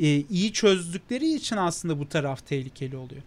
e, 0.00 0.06
iyi 0.06 0.52
çözdükleri 0.52 1.34
için 1.34 1.56
aslında 1.56 1.98
bu 1.98 2.08
taraf 2.08 2.46
tehlikeli 2.46 2.96
oluyor. 2.96 3.22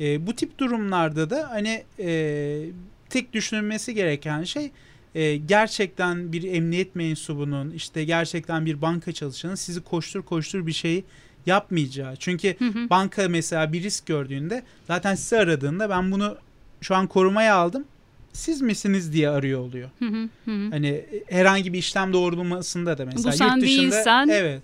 E, 0.00 0.26
bu 0.26 0.36
tip 0.36 0.58
durumlarda 0.58 1.30
da 1.30 1.50
hani 1.50 1.84
e, 1.98 2.64
tek 3.10 3.32
düşünülmesi 3.32 3.94
gereken 3.94 4.44
şey 4.44 4.70
e, 5.14 5.36
gerçekten 5.36 6.32
bir 6.32 6.42
emniyet 6.42 6.94
mensubunun 6.94 7.70
işte 7.70 8.04
gerçekten 8.04 8.66
bir 8.66 8.82
banka 8.82 9.12
çalışanın 9.12 9.54
sizi 9.54 9.80
koştur 9.80 10.22
koştur 10.22 10.66
bir 10.66 10.72
şey 10.72 11.04
yapmayacağı. 11.46 12.16
Çünkü 12.16 12.54
hı 12.58 12.64
hı. 12.64 12.90
banka 12.90 13.28
mesela 13.28 13.72
bir 13.72 13.82
risk 13.82 14.06
gördüğünde 14.06 14.62
zaten 14.86 15.14
sizi 15.14 15.38
aradığında 15.38 15.90
ben 15.90 16.12
bunu 16.12 16.36
şu 16.80 16.94
an 16.94 17.06
korumaya 17.06 17.54
aldım. 17.54 17.84
Siz 18.32 18.60
misiniz 18.60 19.12
diye 19.12 19.28
arıyor 19.28 19.60
oluyor. 19.60 19.90
Hı 19.98 20.04
hı 20.04 20.28
hı. 20.44 20.70
Hani 20.70 21.04
herhangi 21.28 21.72
bir 21.72 21.78
işlem 21.78 22.12
doğrulmasında 22.12 22.98
da 22.98 23.04
mesela 23.06 23.32
Bu 23.32 23.36
sen 23.36 23.46
yurt 23.46 23.62
dışında 23.62 23.82
değilsen 23.82 24.28
evet 24.28 24.62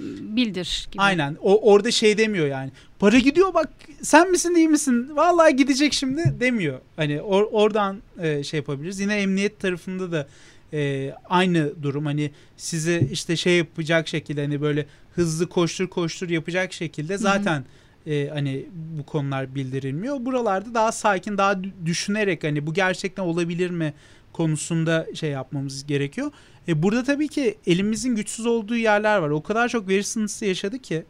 bildir 0.00 0.88
gibi. 0.90 1.02
Aynen. 1.02 1.36
O 1.42 1.72
orada 1.72 1.90
şey 1.90 2.18
demiyor 2.18 2.46
yani. 2.46 2.70
Para 2.98 3.18
gidiyor 3.18 3.54
bak 3.54 3.68
sen 4.02 4.30
misin 4.30 4.54
değil 4.54 4.68
misin? 4.68 5.10
Vallahi 5.16 5.56
gidecek 5.56 5.92
şimdi 5.92 6.34
demiyor. 6.40 6.80
Hani 6.96 7.22
or, 7.22 7.48
oradan 7.50 8.02
e, 8.18 8.42
şey 8.42 8.58
yapabiliriz. 8.58 9.00
Yine 9.00 9.16
emniyet 9.16 9.60
tarafında 9.60 10.12
da 10.12 10.26
e, 10.72 11.12
aynı 11.28 11.82
durum. 11.82 12.06
Hani 12.06 12.30
sizi 12.56 13.08
işte 13.12 13.36
şey 13.36 13.56
yapacak 13.56 14.08
şekilde 14.08 14.42
hani 14.42 14.60
böyle 14.60 14.86
hızlı 15.14 15.48
koştur 15.48 15.86
koştur 15.86 16.30
yapacak 16.30 16.72
şekilde 16.72 17.18
zaten 17.18 17.64
e, 18.06 18.28
hani 18.28 18.66
bu 18.98 19.06
konular 19.06 19.54
bildirilmiyor. 19.54 20.24
Buralarda 20.24 20.74
daha 20.74 20.92
sakin, 20.92 21.38
daha 21.38 21.60
düşünerek 21.86 22.44
hani 22.44 22.66
bu 22.66 22.74
gerçekten 22.74 23.22
olabilir 23.22 23.70
mi 23.70 23.94
konusunda 24.36 25.06
şey 25.14 25.30
yapmamız 25.30 25.86
gerekiyor. 25.86 26.32
E 26.68 26.82
burada 26.82 27.04
tabii 27.04 27.28
ki 27.28 27.58
elimizin 27.66 28.16
güçsüz 28.16 28.46
olduğu 28.46 28.76
yerler 28.76 29.18
var. 29.18 29.30
O 29.30 29.42
kadar 29.42 29.68
çok 29.68 29.88
veri 29.88 30.04
sınırsı 30.04 30.44
yaşadı 30.44 30.78
ki 30.78 31.04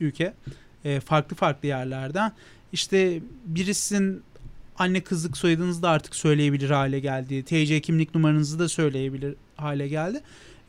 ülke 0.00 0.34
e, 0.84 1.00
farklı 1.00 1.36
farklı 1.36 1.68
yerlerden. 1.68 2.32
İşte 2.72 3.20
birisinin 3.46 4.22
anne 4.78 5.00
kızlık 5.00 5.36
soyadınızı 5.36 5.82
da 5.82 5.90
artık 5.90 6.16
söyleyebilir 6.16 6.70
hale 6.70 7.00
geldi. 7.00 7.42
TC 7.42 7.80
kimlik 7.80 8.14
numaranızı 8.14 8.58
da 8.58 8.68
söyleyebilir 8.68 9.34
hale 9.56 9.88
geldi. 9.88 10.20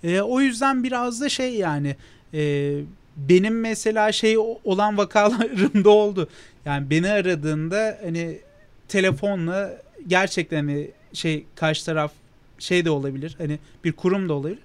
E, 0.04 0.22
o 0.22 0.42
yüzden 0.42 0.84
biraz 0.84 1.22
da 1.22 1.30
şey 1.30 1.56
yani 1.56 1.96
e, 2.34 2.74
benim 3.18 3.60
mesela 3.60 4.12
şey 4.12 4.38
olan 4.64 4.98
vakalarım 4.98 5.84
da 5.84 5.90
oldu. 5.90 6.30
Yani 6.66 6.90
beni 6.90 7.10
aradığında 7.10 8.00
hani 8.04 8.40
telefonla 8.88 9.82
gerçekten 10.08 10.58
hani 10.58 10.92
şey 11.14 11.46
karşı 11.56 11.86
taraf 11.86 12.12
şey 12.60 12.86
de 12.86 12.90
olabilir. 12.90 13.36
Hani 13.38 13.60
bir 13.84 13.92
kurum 13.92 14.30
da 14.30 14.34
olabilir. 14.34 14.60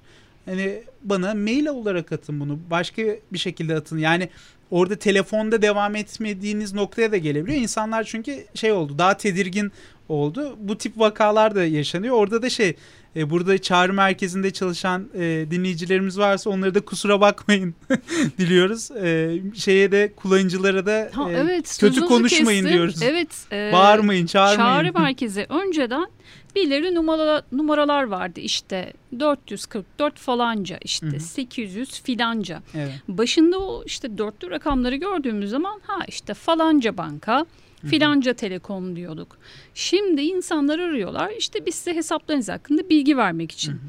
Hani 0.45 0.83
bana 1.03 1.35
mail 1.35 1.67
olarak 1.67 2.13
atın 2.13 2.41
bunu. 2.41 2.59
Başka 2.71 3.03
bir 3.33 3.39
şekilde 3.39 3.75
atın. 3.75 3.99
Yani 3.99 4.29
orada 4.71 4.97
telefonda 4.97 5.63
devam 5.63 5.97
etmediğiniz 5.97 6.75
noktaya 6.75 7.13
da 7.13 7.17
gelebiliyor. 7.17 7.63
İnsanlar 7.63 8.05
çünkü 8.05 8.45
şey 8.55 8.73
oldu 8.73 8.99
daha 8.99 9.17
tedirgin 9.17 9.73
oldu. 10.09 10.57
Bu 10.61 10.79
tip 10.79 10.99
vakalar 10.99 11.55
da 11.55 11.65
yaşanıyor. 11.65 12.15
Orada 12.17 12.43
da 12.43 12.51
şey 12.51 12.77
e, 13.17 13.31
burada 13.31 13.59
çağrı 13.59 13.93
merkezinde 13.93 14.51
çalışan 14.51 15.09
e, 15.15 15.47
dinleyicilerimiz 15.51 16.19
varsa 16.19 16.51
onları 16.51 16.75
da 16.75 16.81
kusura 16.81 17.21
bakmayın 17.21 17.75
diliyoruz. 18.39 18.91
E, 18.91 19.39
şeye 19.55 19.93
de 19.93 20.13
kullanıcılara 20.17 20.87
da 20.87 21.11
ha, 21.15 21.33
e, 21.33 21.35
evet, 21.35 21.77
kötü 21.81 22.01
konuşmayın 22.01 22.63
kestim. 22.63 22.73
diyoruz. 22.73 23.03
Evet. 23.03 23.29
E, 23.53 23.71
Bağırmayın, 23.73 24.27
çağırmayın. 24.27 24.93
Çağrı 24.93 25.03
merkezi 25.03 25.47
önceden 25.49 26.07
birileri 26.57 26.95
numara, 26.95 27.43
numaralar 27.53 28.03
vardı 28.03 28.41
işte 28.41 28.93
444 29.19 30.17
falanca 30.19 30.79
işte 30.85 31.07
Hı-hı. 31.07 31.21
800 31.21 32.03
filanca. 32.03 32.63
Evet. 32.75 32.95
Başında 33.09 33.59
o 33.59 33.83
işte 33.87 34.19
dörtlü 34.19 34.51
rakamları 34.51 34.97
gördüğümüz 34.97 35.51
zaman 35.51 35.81
ha 35.87 35.99
işte 36.09 36.35
falanca 36.35 36.97
banka 36.97 37.47
filanca 37.87 38.33
telekom 38.33 38.97
diyorduk. 38.97 39.39
Şimdi 39.75 40.23
insanlar 40.23 40.79
arıyorlar 40.79 41.31
işte 41.39 41.67
biz 41.67 41.75
size 41.75 41.95
hesaplarınız 41.95 42.49
hakkında 42.49 42.91
bilgi 42.91 43.17
vermek 43.17 43.53
için. 43.53 43.81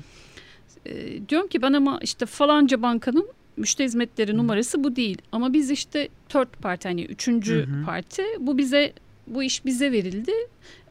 E, 0.86 1.28
diyorum 1.30 1.48
ki 1.48 1.62
ben 1.62 1.74
ama 1.74 2.00
işte 2.02 2.26
falanca 2.26 2.82
bankanın 2.82 3.28
müşteri 3.58 3.86
hizmetleri 3.86 4.38
numarası 4.38 4.84
bu 4.84 4.96
değil. 4.96 5.18
Ama 5.32 5.54
biz 5.54 5.72
işte 5.72 6.10
third 6.30 6.62
party 6.62 6.88
hani 6.88 7.04
üçüncü 7.04 7.56
hı 7.56 7.72
hı. 7.72 7.86
parti 7.86 8.24
bu 8.40 8.58
bize 8.58 8.94
bu 9.28 9.44
iş 9.44 9.66
bize 9.66 9.92
verildi. 9.92 10.34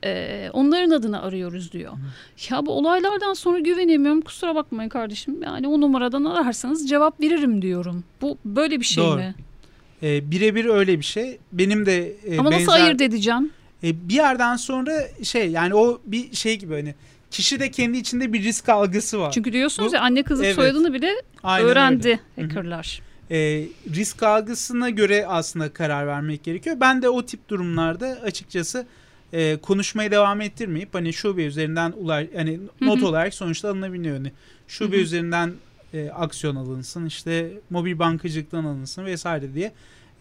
Ee, 0.05 0.51
onların 0.53 0.91
adını 0.91 1.23
arıyoruz 1.23 1.73
diyor. 1.73 1.93
Hı. 1.93 2.55
Ya 2.55 2.67
bu 2.67 2.73
olaylardan 2.73 3.35
sonra 3.35 3.59
güvenemiyorum. 3.59 4.21
Kusura 4.21 4.55
bakmayın 4.55 4.89
kardeşim. 4.89 5.43
Yani 5.43 5.69
o 5.69 5.81
numaradan 5.81 6.25
ararsanız 6.25 6.89
cevap 6.89 7.21
veririm 7.21 7.63
diyorum. 7.63 8.05
Bu 8.23 8.39
böyle 8.45 8.81
bir 8.81 8.85
şey 8.85 9.05
Doğru. 9.05 9.17
mi? 9.17 9.35
E, 10.03 10.31
Birebir 10.31 10.65
öyle 10.65 10.99
bir 10.99 11.05
şey. 11.05 11.39
Benim 11.53 11.87
de 11.87 12.13
e, 12.27 12.39
Ama 12.39 12.51
benzer, 12.51 12.67
nasıl 12.67 12.73
ayırt 12.73 13.01
edeceğim? 13.01 13.51
E, 13.85 14.09
bir 14.09 14.15
yerden 14.15 14.57
sonra 14.57 14.93
şey 15.23 15.51
yani 15.51 15.75
o 15.75 16.01
bir 16.05 16.35
şey 16.37 16.59
gibi 16.59 16.75
hani 16.75 16.95
kişi 17.31 17.61
de 17.61 17.71
kendi 17.71 17.99
içinde 17.99 18.33
bir 18.33 18.43
risk 18.43 18.69
algısı 18.69 19.21
var. 19.21 19.33
Çünkü 19.33 19.53
diyorsunuz 19.53 19.93
Bu, 19.93 19.97
ya 19.97 20.03
anne 20.03 20.23
kızlık 20.23 20.47
evet, 20.47 20.57
soyadını 20.57 20.93
bile 20.93 21.11
öğrendi 21.61 22.21
öyle. 22.37 22.49
hackerlar. 22.49 23.03
E, 23.31 23.37
risk 23.95 24.23
algısına 24.23 24.91
göre 24.91 25.27
aslında 25.27 25.73
karar 25.73 26.07
vermek 26.07 26.45
gerekiyor. 26.45 26.77
Ben 26.81 27.03
de 27.03 27.09
o 27.09 27.27
tip 27.27 27.49
durumlarda 27.49 28.07
açıkçası 28.07 28.87
e, 29.33 29.57
konuşmaya 29.57 30.11
devam 30.11 30.41
ettirmeyip 30.41 30.95
hani 30.95 31.13
şube 31.13 31.45
üzerinden 31.45 31.93
ulaş 31.97 32.27
hani 32.37 32.61
not 32.81 33.03
olarak 33.03 33.35
sonuçta 33.35 33.71
alınabiliyor. 33.71 34.17
Hani 34.17 34.33
şube 34.69 34.97
Hı-hı. 34.97 35.05
üzerinden 35.05 35.53
e, 35.95 36.11
aksiyon 36.11 36.57
alınsın 36.57 37.07
işte 37.07 37.51
mobil 37.71 37.99
bankacılıktan 37.99 38.65
alınsın 38.65 39.05
vesaire 39.05 39.55
diye 39.55 39.73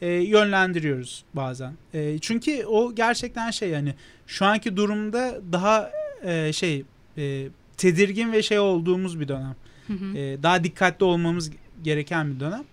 e, 0.02 0.08
yönlendiriyoruz 0.08 1.24
bazen. 1.34 1.74
E, 1.94 2.20
çünkü 2.20 2.66
o 2.66 2.96
gerçekten 2.96 3.52
şey 3.52 3.70
yani 3.70 3.94
şu 4.28 4.46
anki 4.46 4.78
durumda 4.78 5.42
daha 5.52 5.92
e, 6.24 6.54
şey 6.54 6.84
e, 7.18 7.48
tedirgin 7.78 8.32
ve 8.32 8.44
şey 8.44 8.60
olduğumuz 8.60 9.20
bir 9.20 9.28
dönem. 9.28 9.56
Hı 9.88 9.94
hı. 9.94 10.18
E, 10.18 10.44
daha 10.44 10.64
dikkatli 10.64 11.04
olmamız 11.06 11.52
gereken 11.84 12.36
bir 12.36 12.40
dönem. 12.40 12.64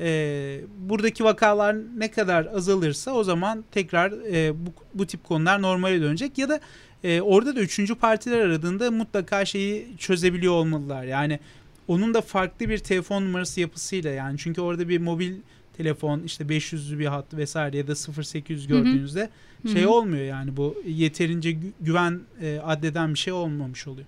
E, 0.00 0.60
buradaki 0.78 1.24
vakalar 1.24 1.76
ne 1.96 2.10
kadar 2.10 2.46
azalırsa 2.46 3.10
o 3.12 3.24
zaman 3.24 3.64
tekrar 3.72 4.12
e, 4.12 4.52
bu, 4.66 4.70
bu 4.94 5.06
tip 5.06 5.24
konular 5.24 5.62
normale 5.62 6.00
dönecek 6.00 6.38
ya 6.38 6.48
da 6.48 6.60
e, 7.04 7.20
orada 7.20 7.56
da 7.56 7.60
üçüncü 7.60 7.94
partiler 7.94 8.38
aradığında 8.38 8.90
mutlaka 8.90 9.44
şeyi 9.44 9.86
çözebiliyor 9.98 10.52
olmalılar. 10.52 11.04
Yani 11.04 11.40
onun 11.88 12.14
da 12.14 12.20
farklı 12.20 12.68
bir 12.68 12.78
telefon 12.78 13.22
numarası 13.22 13.60
yapısıyla 13.60 14.10
yani 14.10 14.38
çünkü 14.38 14.60
orada 14.60 14.88
bir 14.88 14.98
mobil 14.98 15.34
telefon 15.76 16.20
işte 16.22 16.44
500'lü 16.44 16.98
bir 16.98 17.06
hat 17.06 17.34
vesaire 17.34 17.76
ya 17.76 17.88
da 17.88 17.94
0800 17.94 18.66
gördüğünüzde 18.66 19.20
Hı-hı. 19.62 19.72
şey 19.72 19.82
Hı-hı. 19.82 19.90
olmuyor 19.90 20.24
yani 20.24 20.56
bu 20.56 20.82
yeterince 20.86 21.50
gü- 21.50 21.72
güven 21.80 22.20
e, 22.40 22.60
addeden 22.64 23.14
bir 23.14 23.18
şey 23.18 23.32
olmamış 23.32 23.86
oluyor. 23.86 24.06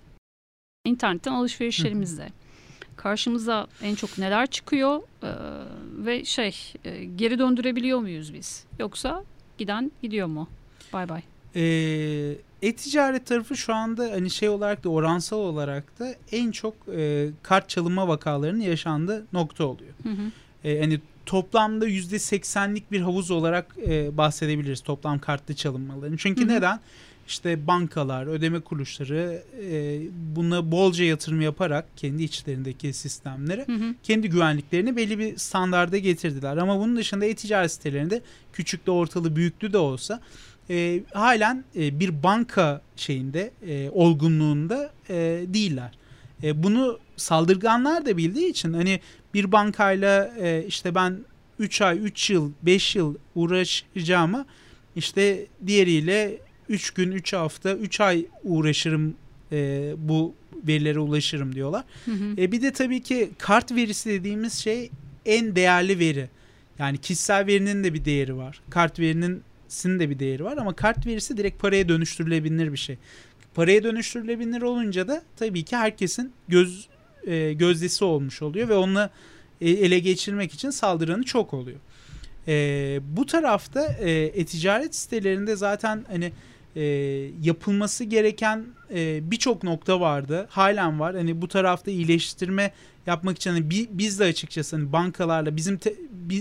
İnternetten 0.85 1.33
alışverişlerimizde 1.33 2.29
karşımıza 2.97 3.67
en 3.83 3.95
çok 3.95 4.19
neler 4.19 4.47
çıkıyor 4.47 5.01
e, 5.23 5.31
ve 6.07 6.25
şey 6.25 6.57
e, 6.85 7.05
geri 7.05 7.39
döndürebiliyor 7.39 7.99
muyuz 7.99 8.35
biz 8.35 8.65
yoksa 8.79 9.25
giden 9.59 9.93
gidiyor 10.03 10.27
mu? 10.27 10.49
Bay 10.93 11.09
bay. 11.09 11.23
Ee, 11.55 12.37
e-ticaret 12.63 13.27
tarafı 13.27 13.57
şu 13.57 13.75
anda 13.75 14.03
hani 14.03 14.31
şey 14.31 14.49
olarak 14.49 14.85
da 14.85 14.89
oransal 14.89 15.39
olarak 15.39 15.99
da 15.99 16.15
en 16.33 16.51
çok 16.51 16.75
e, 16.97 17.29
kart 17.43 17.69
çalınma 17.69 18.09
vakalarının 18.09 18.61
yaşandığı 18.61 19.27
nokta 19.33 19.65
oluyor. 19.65 19.93
Hı 20.03 20.09
hı. 20.09 20.31
E, 20.69 20.81
hani 20.81 21.01
toplamda 21.27 21.87
yüzde 21.87 22.19
seksenlik 22.19 22.93
bir 22.93 23.01
havuz 23.01 23.31
olarak 23.31 23.77
e, 23.87 24.17
bahsedebiliriz 24.17 24.81
toplam 24.81 25.19
kartlı 25.19 25.55
çalınmaların. 25.55 26.17
Çünkü 26.17 26.41
hı 26.41 26.45
hı. 26.45 26.49
neden? 26.49 26.81
İşte 27.29 27.67
bankalar, 27.67 28.27
ödeme 28.27 28.61
kuruluşları 28.61 29.43
e, 29.63 30.01
buna 30.37 30.71
bolca 30.71 31.05
yatırım 31.05 31.41
yaparak 31.41 31.85
kendi 31.97 32.23
içlerindeki 32.23 32.93
sistemlere 32.93 33.65
hı 33.67 33.73
hı. 33.73 33.95
kendi 34.03 34.31
güvenliklerini 34.31 34.97
belli 34.97 35.19
bir 35.19 35.37
standarda 35.37 35.99
getirdiler. 35.99 36.57
Ama 36.57 36.79
bunun 36.79 36.97
dışında 36.97 37.25
e-ticaret 37.25 37.73
sitelerinde 37.73 38.23
küçük 38.53 38.87
de 38.87 38.91
ortalı 38.91 39.37
büyüklü 39.37 39.73
de 39.73 39.79
olsa 39.79 40.21
e, 40.71 41.01
halen 41.15 41.65
e, 41.77 42.01
bir 42.01 42.23
banka 42.23 42.81
şeyinde 42.97 43.51
e, 43.67 43.91
olgunluğunda 43.91 44.91
e, 45.09 45.15
değiller. 45.47 45.91
E, 46.43 46.63
bunu 46.63 46.99
saldırganlar 47.17 48.07
da 48.07 48.17
bildiği 48.17 48.49
için 48.51 48.73
hani 48.73 49.01
bir 49.35 49.53
bankayla 49.53 50.33
e, 50.41 50.65
işte 50.67 50.95
ben 50.95 51.19
3 51.59 51.83
ay, 51.83 51.99
3 51.99 52.31
yıl, 52.31 52.53
5 52.63 52.97
yıl 52.97 53.15
uğraşacağımı 53.35 54.47
işte 54.97 55.47
diğeriyle 55.67 56.39
3 56.69 56.91
gün, 56.91 57.13
3 57.13 57.33
hafta, 57.33 57.75
3 57.75 58.01
ay 58.01 58.27
uğraşırım 58.45 59.15
e, 59.53 59.93
bu 59.99 60.35
verilere 60.67 60.99
ulaşırım 60.99 61.55
diyorlar. 61.55 61.85
Hı 62.05 62.11
hı. 62.11 62.35
E, 62.39 62.53
bir 62.53 62.63
de 62.63 62.73
tabii 62.73 63.03
ki 63.03 63.31
kart 63.39 63.73
verisi 63.73 64.11
dediğimiz 64.11 64.53
şey 64.53 64.91
en 65.27 65.57
değerli 65.57 65.99
veri. 65.99 66.29
Yani 66.79 66.99
kişisel 66.99 67.47
verinin 67.47 67.85
de 67.85 67.95
bir 67.95 68.05
değeri 68.05 68.37
var. 68.37 68.61
Kart 68.71 69.01
verinin 69.01 69.43
sin 69.69 69.99
de 69.99 70.11
bir 70.11 70.19
değeri 70.19 70.45
var 70.45 70.57
ama 70.57 70.73
kart 70.73 71.07
verisi 71.07 71.37
direkt 71.37 71.63
paraya 71.63 71.89
dönüştürülebilir 71.89 72.73
bir 72.73 72.79
şey. 72.79 72.99
Paraya 73.55 73.85
dönüştürülebilir 73.85 74.63
olunca 74.63 75.09
da 75.09 75.23
tabii 75.37 75.63
ki 75.63 75.77
herkesin 75.77 76.33
göz 76.49 76.89
e, 77.27 77.53
gözdesi 77.53 78.05
olmuş 78.05 78.43
oluyor 78.43 78.69
ve 78.69 78.75
onunla 78.75 79.11
e, 79.61 79.71
ele 79.71 79.99
geçirmek 79.99 80.55
için 80.55 80.71
saldıranı 80.71 81.23
çok 81.23 81.55
oluyor. 81.55 81.79
E, 82.49 83.01
bu 83.03 83.27
tarafta 83.27 83.85
e, 84.01 84.11
e-ticaret 84.11 84.95
sitelerinde 84.95 85.57
zaten 85.57 86.05
hani 86.09 86.33
e, 86.77 86.83
yapılması 87.43 88.05
gereken 88.05 88.67
e, 88.95 89.31
birçok 89.31 89.63
nokta 89.63 90.01
vardı. 90.01 90.47
Halen 90.51 91.01
var. 91.01 91.17
Hani 91.17 91.43
bu 91.43 91.49
tarafta 91.49 91.91
iyileştirme 91.91 92.73
yapmak 93.07 93.37
için 93.37 93.51
hani 93.51 93.71
biz 93.91 94.21
de 94.21 94.25
açıkçası 94.25 94.77
hani 94.77 94.93
bankalarla 94.93 95.57
bizim 95.57 95.79
te, 95.79 95.95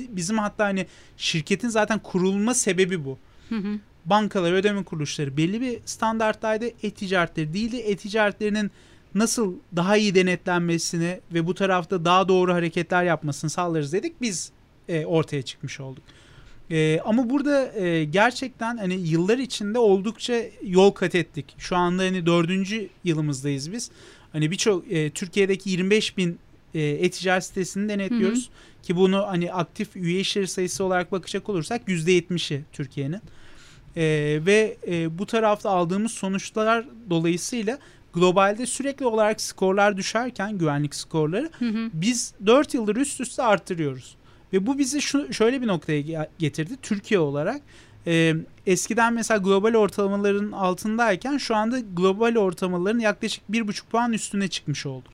bizim 0.09 0.37
hatta 0.37 0.65
hani 0.65 0.85
şirketin 1.17 1.69
zaten 1.69 1.99
kurulma 1.99 2.53
sebebi 2.53 3.05
bu. 3.05 3.17
Hı 3.49 3.55
hı. 3.55 3.79
Bankalar, 4.05 4.51
ödeme 4.51 4.83
kuruluşları 4.83 5.37
belli 5.37 5.61
bir 5.61 5.79
standarttaydı. 5.85 6.65
E-ticaretleri 6.83 7.53
değildi. 7.53 7.77
E-ticaretlerinin 7.77 8.71
nasıl 9.15 9.53
daha 9.75 9.97
iyi 9.97 10.15
denetlenmesini 10.15 11.19
ve 11.33 11.47
bu 11.47 11.53
tarafta 11.53 12.05
daha 12.05 12.27
doğru 12.27 12.53
hareketler 12.53 13.03
yapmasını 13.03 13.49
sağlarız 13.49 13.93
dedik. 13.93 14.21
Biz 14.21 14.51
e, 14.89 15.05
ortaya 15.05 15.41
çıkmış 15.41 15.79
olduk. 15.79 16.03
E, 16.71 16.99
ama 17.05 17.29
burada 17.29 17.73
e, 17.79 18.03
gerçekten 18.03 18.77
hani 18.77 18.93
yıllar 18.93 19.37
içinde 19.37 19.79
oldukça 19.79 20.41
yol 20.63 20.91
kat 20.91 21.15
ettik. 21.15 21.55
Şu 21.57 21.75
anda 21.75 22.03
hani 22.03 22.25
dördüncü 22.25 22.89
yılımızdayız 23.03 23.71
biz. 23.71 23.91
Hani 24.31 24.51
birçok 24.51 24.91
e, 24.91 25.09
Türkiye'deki 25.09 25.69
25 25.69 26.17
bin 26.17 26.39
e, 26.73 26.81
e-ticaret 26.81 27.43
sitesini 27.43 27.89
denetliyoruz. 27.89 28.47
Hı 28.47 28.51
hı. 28.51 28.83
Ki 28.83 28.95
bunu 28.95 29.27
hani 29.27 29.53
aktif 29.53 29.95
üye 29.95 30.19
işleri 30.19 30.47
sayısı 30.47 30.83
olarak 30.83 31.11
bakacak 31.11 31.49
olursak 31.49 31.81
%70'i 31.87 32.63
Türkiye'nin. 32.73 33.21
E, 33.95 34.03
ve 34.45 34.77
e, 34.87 35.17
bu 35.17 35.25
tarafta 35.25 35.69
aldığımız 35.69 36.11
sonuçlar 36.11 36.85
dolayısıyla 37.09 37.79
globalde 38.13 38.65
sürekli 38.65 39.05
olarak 39.05 39.41
skorlar 39.41 39.97
düşerken 39.97 40.57
güvenlik 40.57 40.95
skorları 40.95 41.49
hı 41.59 41.65
hı. 41.65 41.89
biz 41.93 42.33
4 42.45 42.73
yıldır 42.73 42.95
üst 42.95 43.21
üste 43.21 43.43
arttırıyoruz. 43.43 44.15
Ve 44.55 44.65
bu 44.65 44.77
bizi 44.77 45.01
şu, 45.01 45.33
şöyle 45.33 45.61
bir 45.61 45.67
noktaya 45.67 46.27
getirdi 46.39 46.73
Türkiye 46.81 47.19
olarak. 47.19 47.61
E, 48.07 48.33
eskiden 48.65 49.13
mesela 49.13 49.37
global 49.37 49.73
ortalamaların 49.73 50.51
altındayken 50.51 51.37
şu 51.37 51.55
anda 51.55 51.79
global 51.79 52.35
ortalamaların 52.35 52.99
yaklaşık 52.99 53.43
bir 53.49 53.67
buçuk 53.67 53.89
puan 53.89 54.13
üstüne 54.13 54.47
çıkmış 54.47 54.85
oldu. 54.85 55.09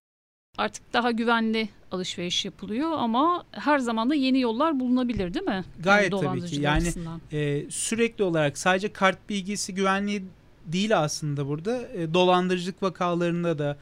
Artık 0.58 0.94
daha 0.94 1.12
güvenli 1.12 1.70
alışveriş 1.92 2.46
yapılıyor 2.46 2.92
ama 2.92 3.46
her 3.52 3.80
zaman 3.80 4.10
da 4.10 4.16
yeni 4.16 4.40
yollar 4.40 4.80
bulunabilir 4.80 5.34
değil 5.34 5.46
mi? 5.46 5.66
Gayet 5.80 6.12
tabii 6.12 6.46
ki. 6.46 6.62
Yani 6.62 6.88
e, 7.32 7.66
sürekli 7.70 8.24
olarak 8.24 8.58
sadece 8.58 8.94
kart 8.94 9.30
bilgisi 9.30 9.76
güvenliği 9.76 10.24
değil 10.66 11.00
aslında 11.00 11.48
burada. 11.48 11.88
E, 11.88 12.14
dolandırıcılık 12.14 12.84
vakalarında 12.84 13.60
da 13.60 13.78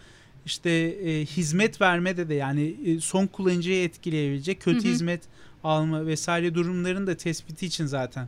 işte 0.46 0.70
e, 0.70 1.26
hizmet 1.26 1.82
vermede 1.82 2.30
de 2.30 2.34
yani 2.34 2.76
e, 2.86 3.00
son 3.00 3.28
kullanıcıyı 3.28 3.84
etkileyebilecek 3.84 4.62
kötü 4.62 4.80
hı 4.80 4.84
hı. 4.84 4.88
hizmet 4.88 5.22
alma 5.64 6.06
vesaire 6.06 6.56
durumların 6.56 7.08
da 7.08 7.18
tespiti 7.18 7.66
için 7.66 7.86
zaten 7.86 8.28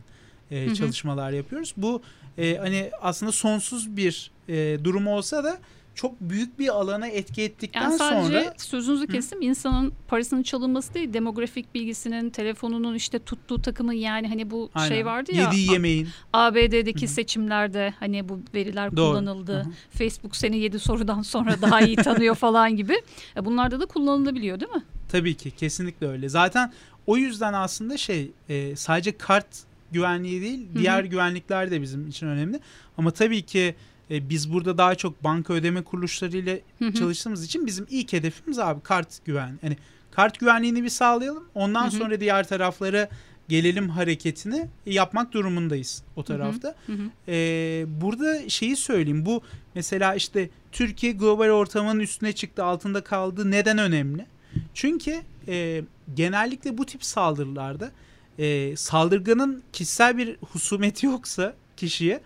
e, 0.50 0.66
hı 0.66 0.70
hı. 0.70 0.74
çalışmalar 0.74 1.30
yapıyoruz. 1.30 1.74
Bu 1.76 2.02
e, 2.38 2.56
hani 2.56 2.90
aslında 3.00 3.32
sonsuz 3.32 3.96
bir 3.96 4.30
e, 4.48 4.84
durum 4.84 5.06
olsa 5.06 5.44
da 5.44 5.58
çok 5.94 6.20
büyük 6.20 6.58
bir 6.58 6.68
alana 6.68 7.06
etki 7.06 7.42
ettikten 7.42 7.82
yani 7.82 7.98
sadece 7.98 8.40
sonra 8.40 8.54
sözünüzü 8.56 9.06
kesim 9.06 9.40
Hı? 9.40 9.44
insanın 9.44 9.92
parasının 10.08 10.42
çalınması 10.42 10.94
değil 10.94 11.12
demografik 11.12 11.74
bilgisinin 11.74 12.30
telefonunun 12.30 12.94
işte 12.94 13.18
tuttuğu 13.18 13.62
takımı 13.62 13.94
yani 13.94 14.28
hani 14.28 14.50
bu 14.50 14.70
Aynen. 14.74 14.88
şey 14.88 15.06
vardı 15.06 15.32
ya 15.34 15.44
yediği 15.44 15.72
yemeğin 15.72 16.08
ABD'deki 16.32 17.06
Hı. 17.06 17.10
seçimlerde 17.10 17.94
hani 18.00 18.28
bu 18.28 18.40
veriler 18.54 18.96
Doğru. 18.96 19.10
kullanıldı. 19.10 19.60
Hı. 19.60 19.98
Facebook 19.98 20.36
seni 20.36 20.58
yedi 20.58 20.78
sorudan 20.78 21.22
sonra 21.22 21.62
daha 21.62 21.80
iyi 21.80 21.96
tanıyor 21.96 22.34
falan 22.44 22.76
gibi. 22.76 23.02
E, 23.36 23.44
bunlarda 23.44 23.80
da 23.80 23.86
kullanılabiliyor 23.86 24.60
değil 24.60 24.72
mi? 24.72 24.82
Tabii 25.08 25.34
ki 25.34 25.50
kesinlikle 25.50 26.06
öyle. 26.08 26.28
Zaten 26.28 26.72
o 27.06 27.16
yüzden 27.16 27.52
aslında 27.52 27.96
şey 27.96 28.30
e, 28.48 28.76
sadece 28.76 29.16
kart 29.16 29.46
güvenliği 29.92 30.42
değil 30.42 30.66
diğer 30.74 31.04
Hı. 31.04 31.06
güvenlikler 31.06 31.70
de 31.70 31.82
bizim 31.82 32.08
için 32.08 32.26
önemli. 32.26 32.60
Ama 32.98 33.10
tabii 33.10 33.42
ki 33.42 33.74
e, 34.10 34.28
biz 34.28 34.52
burada 34.52 34.78
daha 34.78 34.94
çok 34.94 35.24
banka 35.24 35.52
ödeme 35.54 35.82
kuruluşlarıyla 35.82 36.58
hı 36.78 36.84
hı. 36.84 36.92
çalıştığımız 36.94 37.44
için 37.44 37.66
bizim 37.66 37.86
ilk 37.90 38.12
hedefimiz 38.12 38.58
abi 38.58 38.80
kart 38.80 39.24
güven. 39.24 39.58
Yani 39.62 39.76
kart 40.10 40.40
güvenliğini 40.40 40.82
bir 40.82 40.88
sağlayalım. 40.88 41.44
Ondan 41.54 41.82
hı 41.82 41.86
hı. 41.86 41.90
sonra 41.90 42.20
diğer 42.20 42.48
taraflara 42.48 43.08
gelelim 43.48 43.88
hareketini 43.88 44.68
yapmak 44.86 45.32
durumundayız 45.32 46.02
o 46.16 46.22
tarafta. 46.22 46.74
Hı 46.86 46.92
hı. 46.92 47.10
Ee, 47.28 47.84
burada 47.88 48.48
şeyi 48.48 48.76
söyleyeyim. 48.76 49.26
Bu 49.26 49.42
mesela 49.74 50.14
işte 50.14 50.50
Türkiye 50.72 51.12
global 51.12 51.48
ortamının 51.48 52.00
üstüne 52.00 52.32
çıktı, 52.32 52.64
altında 52.64 53.04
kaldı. 53.04 53.50
Neden 53.50 53.78
önemli? 53.78 54.26
Çünkü 54.74 55.20
e, 55.48 55.82
genellikle 56.14 56.78
bu 56.78 56.86
tip 56.86 57.04
saldırılarda 57.04 57.92
e, 58.38 58.76
saldırganın 58.76 59.62
kişisel 59.72 60.18
bir 60.18 60.36
husumeti 60.40 61.06
yoksa 61.06 61.54
kişiye 61.76 62.20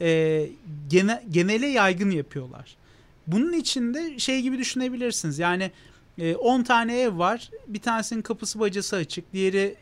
e, 0.00 0.48
gene, 0.90 1.24
genele 1.30 1.66
yaygın 1.66 2.10
yapıyorlar. 2.10 2.76
Bunun 3.26 3.52
içinde 3.52 4.18
şey 4.18 4.42
gibi 4.42 4.58
düşünebilirsiniz. 4.58 5.38
Yani 5.38 5.70
10 6.38 6.60
e, 6.60 6.64
tane 6.64 7.00
ev 7.00 7.18
var. 7.18 7.50
Bir 7.66 7.80
tanesinin 7.80 8.22
kapısı 8.22 8.60
bacası 8.60 8.96
açık. 8.96 9.32
Diğeri 9.32 9.76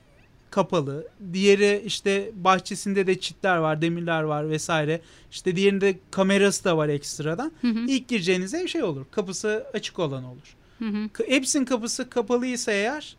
kapalı. 0.51 1.09
Diğeri 1.33 1.83
işte 1.87 2.31
bahçesinde 2.35 3.07
de 3.07 3.21
çitler 3.21 3.57
var, 3.57 3.83
demirler 3.83 4.23
var 4.23 4.51
vesaire. 4.51 5.01
İşte 5.31 5.57
diğerinde 5.57 5.99
kamerası 6.11 6.65
da 6.65 6.77
var 6.77 6.89
ekstradan. 6.89 7.53
Hı 7.61 7.69
hı. 7.69 7.79
İlk 7.89 8.09
gireceğiniz 8.09 8.55
ev 8.55 8.67
şey 8.67 8.83
olur. 8.83 9.07
Kapısı 9.11 9.67
açık 9.75 9.99
olan 9.99 10.25
olur. 10.25 10.57
Hı 10.81 10.85
hı. 10.85 11.09
Hepsinin 11.27 11.65
kapısı 11.65 12.11
kapalıysa 12.11 12.73
eğer 12.73 13.17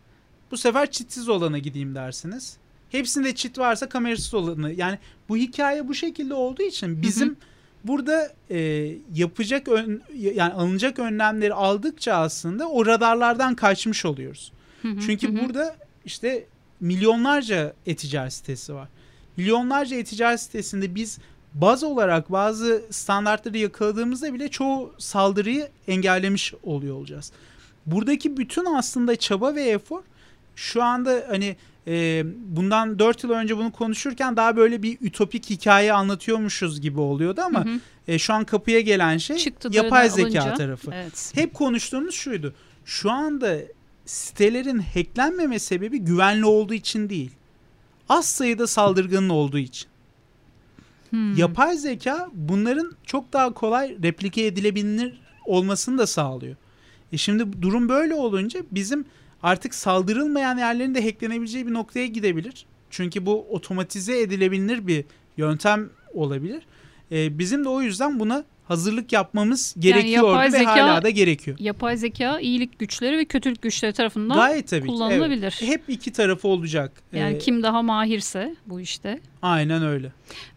bu 0.52 0.58
sefer 0.58 0.92
çitsiz 0.92 1.30
olana 1.30 1.58
gideyim 1.58 1.96
dersiniz. 1.96 2.58
Hepsinde 2.90 3.36
çit 3.36 3.58
varsa 3.58 3.90
kamerasız 3.90 4.34
olanı. 4.34 4.74
Yani 4.74 5.00
bu 5.30 5.38
hikaye 5.38 5.88
bu 5.88 5.94
şekilde 5.94 6.34
olduğu 6.34 6.64
için 6.64 7.02
bizim 7.02 7.28
hı 7.28 7.32
hı. 7.32 7.38
burada 7.84 8.32
e, 8.50 8.92
yapacak 9.14 9.68
ön, 9.68 10.02
yani 10.14 10.54
alınacak 10.54 11.00
önlemleri 11.00 11.54
aldıkça 11.54 12.14
aslında 12.14 12.70
o 12.70 12.86
radarlardan 12.86 13.56
kaçmış 13.56 14.06
oluyoruz. 14.06 14.52
Hı 14.82 14.88
hı. 14.88 15.00
Çünkü 15.06 15.28
hı 15.28 15.46
burada 15.46 15.76
işte 16.06 16.46
milyonlarca 16.80 17.74
e-ticaret 17.86 18.34
sitesi 18.34 18.74
var. 18.74 18.88
Milyonlarca 19.38 19.98
e-ticaret 19.98 20.40
sitesinde 20.40 20.96
biz 20.96 21.20
baz 21.54 21.84
olarak 21.84 22.32
bazı 22.32 22.82
standartları 22.90 23.58
yakaladığımızda 23.58 24.34
bile 24.34 24.48
çoğu 24.48 24.94
saldırıyı 24.98 25.70
engellemiş 25.88 26.54
oluyor 26.64 26.96
olacağız. 26.96 27.32
Buradaki 27.86 28.38
bütün 28.38 28.66
aslında 28.66 29.16
çaba 29.16 29.56
ve 29.56 29.64
efor 29.64 30.02
şu 30.56 30.84
anda 30.84 31.26
hani 31.30 31.56
e, 31.88 32.24
bundan 32.56 33.00
4 33.00 33.24
yıl 33.24 33.32
önce 33.32 33.58
bunu 33.58 33.72
konuşurken 33.72 34.38
daha 34.38 34.56
böyle 34.56 34.84
bir 34.84 34.98
ütopik 35.02 35.50
hikaye 35.50 35.94
anlatıyormuşuz 35.94 36.82
gibi 36.82 37.00
oluyordu 37.00 37.42
ama 37.42 37.66
hı 37.66 37.70
hı. 37.70 37.80
E, 38.08 38.20
şu 38.20 38.34
an 38.34 38.44
kapıya 38.44 38.82
gelen 38.82 39.18
şey 39.18 39.38
Çıktıları 39.38 39.78
yapay 39.78 40.10
zeka 40.10 40.22
alınca, 40.22 40.54
tarafı. 40.54 40.92
Evet. 40.94 41.32
Hep 41.36 41.54
konuştuğumuz 41.54 42.16
şuydu. 42.16 42.54
Şu 42.86 43.12
anda 43.12 43.58
sitelerin 44.06 44.80
hacklenmeme 44.80 45.60
sebebi 45.60 46.00
güvenli 46.00 46.46
olduğu 46.46 46.74
için 46.74 47.10
değil. 47.10 47.32
Az 48.10 48.26
sayıda 48.26 48.68
saldırganın 48.68 49.30
olduğu 49.30 49.58
için. 49.58 49.88
Hmm. 51.10 51.36
Yapay 51.36 51.78
zeka 51.78 52.30
bunların 52.34 52.92
çok 53.06 53.34
daha 53.34 53.54
kolay 53.54 53.98
replike 54.04 54.46
edilebilir 54.46 55.22
olmasını 55.46 55.98
da 55.98 56.08
sağlıyor. 56.08 56.56
E 57.12 57.18
şimdi 57.18 57.62
durum 57.62 57.90
böyle 57.90 58.14
olunca 58.16 58.60
bizim 58.72 59.06
artık 59.44 59.76
saldırılmayan 59.76 60.58
yerlerin 60.58 60.96
de 60.96 61.04
hacklenebileceği 61.04 61.68
bir 61.68 61.74
noktaya 61.74 62.08
gidebilir. 62.08 62.66
Çünkü 62.90 63.26
bu 63.26 63.46
otomatize 63.50 64.22
edilebilir 64.22 64.88
bir 64.88 65.06
yöntem 65.38 65.90
olabilir. 66.14 66.64
Ee, 67.12 67.40
bizim 67.40 67.64
de 67.64 67.70
o 67.70 67.82
yüzden 67.82 68.20
buna 68.20 68.44
hazırlık 68.68 69.12
yapmamız 69.14 69.76
gerekiyordu 69.80 70.34
yani 70.34 70.46
ve 70.46 70.50
zeka, 70.50 70.72
hala 70.72 71.04
da 71.04 71.10
gerekiyor. 71.10 71.58
Yapay 71.60 71.98
zeka 71.98 72.40
iyilik 72.40 72.80
güçleri 72.80 73.18
ve 73.18 73.26
kötülük 73.26 73.62
güçleri 73.62 73.94
tarafından 73.94 74.38
Gayet 74.38 74.68
tabii 74.68 74.88
kullanılabilir. 74.88 75.60
Evet. 75.62 75.74
Hep 75.74 75.84
iki 75.88 76.12
tarafı 76.12 76.48
olacak. 76.48 76.92
Yani 77.14 77.36
ee, 77.36 77.38
kim 77.38 77.64
daha 77.64 77.82
mahirse 77.82 78.56
bu 78.66 78.82
işte. 78.82 79.20
Aynen 79.42 79.84
öyle. 79.84 80.12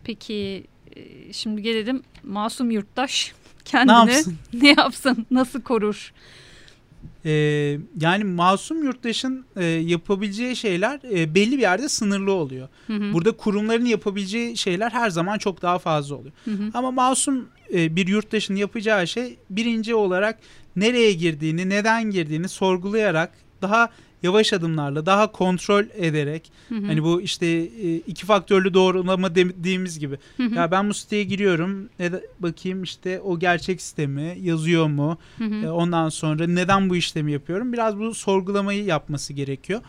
Peki 0.04 0.64
e, 0.96 1.32
şimdi 1.32 1.62
gelelim 1.62 2.02
masum 2.22 2.70
yurttaş 2.70 3.32
kendini 3.64 4.06
ne 4.06 4.12
yapsın? 4.12 4.34
ne 4.52 4.68
yapsın? 4.68 5.26
Nasıl 5.30 5.60
korur? 5.62 6.12
e, 7.24 7.30
yani 8.00 8.24
masum 8.24 8.84
yurttaşın 8.84 9.44
e, 9.56 9.64
yapabileceği 9.64 10.56
şeyler 10.56 11.00
e, 11.12 11.34
belli 11.34 11.52
bir 11.56 11.62
yerde 11.62 11.88
sınırlı 11.88 12.32
oluyor. 12.32 12.68
Hı 12.86 12.92
hı. 12.92 13.12
Burada 13.12 13.32
kurumların 13.32 13.84
yapabileceği 13.84 14.56
şeyler 14.56 14.90
her 14.90 15.10
zaman 15.10 15.38
çok 15.38 15.62
daha 15.62 15.78
fazla 15.78 16.14
oluyor. 16.14 16.32
Hı 16.44 16.50
hı. 16.50 16.70
Ama 16.74 16.90
masum 16.90 17.48
e, 17.74 17.96
bir 17.96 18.08
yurttaşın 18.08 18.56
yapacağı 18.56 19.06
şey 19.06 19.36
birinci 19.50 19.94
olarak 19.94 20.38
nereye 20.76 21.12
girdiğini, 21.12 21.68
neden 21.68 22.10
girdiğini 22.10 22.48
sorgulayarak 22.48 23.32
daha 23.62 23.90
yavaş 24.24 24.52
adımlarla 24.52 25.06
daha 25.06 25.32
kontrol 25.32 25.84
ederek 25.94 26.52
hı 26.68 26.74
hı. 26.74 26.86
hani 26.86 27.02
bu 27.02 27.22
işte 27.22 27.46
e, 27.46 27.96
iki 27.96 28.26
faktörlü 28.26 28.74
doğrulama 28.74 29.34
dediğimiz 29.34 29.98
gibi 29.98 30.18
hı 30.36 30.42
hı. 30.42 30.54
ya 30.54 30.70
ben 30.70 30.88
bu 30.88 30.94
siteye 30.94 31.24
giriyorum 31.24 31.88
bakayım 32.40 32.82
işte 32.82 33.20
o 33.20 33.38
gerçek 33.38 33.82
sistemi 33.82 34.38
yazıyor 34.42 34.86
mu 34.86 35.18
hı 35.38 35.44
hı. 35.44 35.66
E, 35.66 35.70
ondan 35.70 36.08
sonra 36.08 36.46
neden 36.46 36.90
bu 36.90 36.96
işlemi 36.96 37.32
yapıyorum 37.32 37.72
biraz 37.72 37.98
bu 37.98 38.14
sorgulamayı 38.14 38.84
yapması 38.84 39.32
gerekiyor 39.32 39.80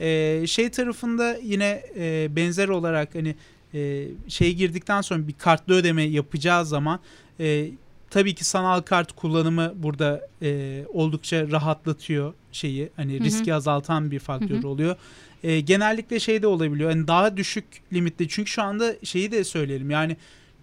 e, 0.00 0.42
şey 0.46 0.70
tarafında 0.70 1.36
yine 1.42 1.82
e, 1.96 2.36
benzer 2.36 2.68
olarak 2.68 3.14
hani 3.14 3.34
e, 3.74 4.08
şey 4.28 4.54
girdikten 4.54 5.00
sonra 5.00 5.28
bir 5.28 5.32
kartlı 5.32 5.74
ödeme 5.74 6.02
yapacağı 6.02 6.66
zaman 6.66 7.00
e, 7.40 7.70
tabii 8.12 8.34
ki 8.34 8.44
sanal 8.44 8.80
kart 8.80 9.12
kullanımı 9.12 9.72
burada 9.76 10.28
e, 10.42 10.82
oldukça 10.92 11.50
rahatlatıyor 11.50 12.34
şeyi 12.52 12.90
hani 12.96 13.14
Hı-hı. 13.14 13.24
riski 13.24 13.54
azaltan 13.54 14.10
bir 14.10 14.18
faktör 14.18 14.58
Hı-hı. 14.58 14.68
oluyor. 14.68 14.96
E, 15.42 15.60
genellikle 15.60 16.20
şey 16.20 16.42
de 16.42 16.46
olabiliyor. 16.46 16.90
Yani 16.90 17.08
daha 17.08 17.36
düşük 17.36 17.64
limitli 17.92 18.28
çünkü 18.28 18.50
şu 18.50 18.62
anda 18.62 18.94
şeyi 19.02 19.32
de 19.32 19.44
söyleyelim. 19.44 19.90
Yani 19.90 20.16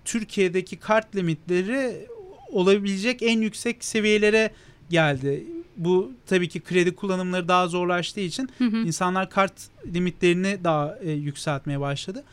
Türkiye'deki 0.06 0.78
kart 0.78 1.16
limitleri 1.16 2.08
olabilecek 2.52 3.24
en 3.24 3.42
yüksek 3.42 3.86
seviyelere 3.86 4.52
geldi. 4.90 5.44
Bu 5.78 6.12
tabii 6.26 6.50
ki 6.50 6.60
kredi 6.60 6.96
kullanımları 6.96 7.48
daha 7.48 7.68
zorlaştığı 7.68 8.20
için 8.20 8.50
hı 8.58 8.64
hı. 8.64 8.78
insanlar 8.78 9.30
kart 9.30 9.54
limitlerini 9.94 10.64
daha 10.64 10.98
e, 11.02 11.12
yükseltmeye 11.12 11.80
başladı. 11.80 12.24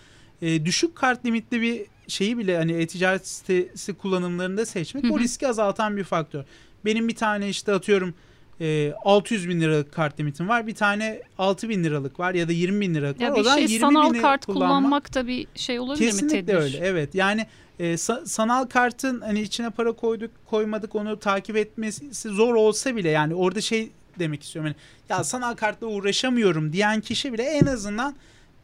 E, 0.42 0.64
düşük 0.64 0.96
kart 0.96 1.26
limitli 1.26 1.60
bir 1.60 1.82
şeyi 2.08 2.38
bile 2.38 2.56
hani 2.56 2.72
e-ticaret 2.72 3.26
sitesi 3.26 3.94
kullanımlarında 3.94 4.66
seçmek 4.66 5.04
hı 5.04 5.08
hı. 5.08 5.12
o 5.12 5.18
riski 5.18 5.48
azaltan 5.48 5.96
bir 5.96 6.04
faktör. 6.04 6.44
Benim 6.84 7.08
bir 7.08 7.16
tane 7.16 7.48
işte 7.48 7.72
atıyorum 7.72 8.14
e, 8.60 8.92
600 9.04 9.48
bin 9.48 9.60
liralık 9.60 9.92
kart 9.92 10.20
limitim 10.20 10.48
var. 10.48 10.66
Bir 10.66 10.74
tane 10.74 11.22
6 11.38 11.68
bin 11.68 11.84
liralık 11.84 12.20
var 12.20 12.34
ya 12.34 12.48
da 12.48 12.52
20 12.52 12.80
bin 12.80 12.94
liralık 12.94 13.20
ya 13.20 13.32
var. 13.32 13.38
Bir 13.38 13.44
şey 13.44 13.62
20 13.62 13.78
sanal 13.78 14.12
kart 14.12 14.46
kullanmak 14.46 15.14
da 15.14 15.26
bir 15.26 15.46
şey 15.54 15.78
olabilir 15.78 16.06
Kesinlikle 16.06 16.36
mi? 16.36 16.46
Kesinlikle 16.46 16.78
öyle 16.78 16.86
evet. 16.86 17.14
Yani 17.14 17.46
e, 17.78 17.84
sa- 17.84 18.26
sanal 18.26 18.64
kartın 18.64 19.20
hani 19.20 19.40
içine 19.40 19.70
para 19.70 19.92
koyduk 19.92 20.30
koymadık 20.46 20.94
onu 20.94 21.18
takip 21.18 21.56
etmesi 21.56 22.28
zor 22.28 22.54
olsa 22.54 22.96
bile 22.96 23.08
yani 23.08 23.34
orada 23.34 23.60
şey 23.60 23.90
demek 24.18 24.42
istiyorum. 24.42 24.74
Yani, 25.10 25.18
ya 25.18 25.24
sanal 25.24 25.54
kartla 25.54 25.86
uğraşamıyorum 25.86 26.72
diyen 26.72 27.00
kişi 27.00 27.32
bile 27.32 27.42
en 27.42 27.66
azından 27.66 28.14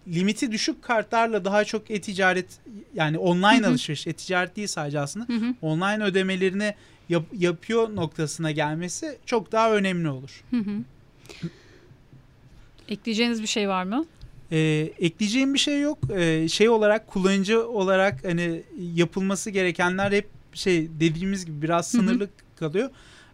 limiti 0.09 0.53
düşük 0.53 0.83
kartlarla 0.83 1.45
daha 1.45 1.65
çok 1.65 1.91
e-ticaret 1.91 2.47
yani 2.95 3.19
online 3.19 3.67
alışveriş, 3.67 4.07
e-ticaret 4.07 4.57
değil 4.57 4.69
sadece 4.69 5.01
aslında. 5.01 5.27
Online 5.63 6.05
ödemelerini 6.05 6.75
yap, 7.09 7.25
yapıyor 7.39 7.97
noktasına 7.97 8.51
gelmesi 8.51 9.19
çok 9.27 9.53
daha 9.53 9.73
önemli 9.73 10.09
olur. 10.09 10.45
Ekleyeceğiniz 12.89 13.43
bir 13.43 13.47
şey 13.47 13.69
var 13.69 13.85
mı? 13.85 14.05
Ee, 14.53 14.93
ekleyeceğim 14.99 15.55
bir 15.55 15.59
şey 15.59 15.81
yok. 15.81 15.99
Ee, 16.17 16.49
şey 16.49 16.69
olarak 16.69 17.07
kullanıcı 17.07 17.69
olarak 17.69 18.25
hani 18.25 18.63
yapılması 18.95 19.51
gerekenler 19.51 20.13
hep 20.13 20.29
şey 20.55 20.89
dediğimiz 21.01 21.47
gibi 21.47 21.63
biraz 21.63 21.91
sınırlı 21.91 22.29
kalıyor. 22.57 22.91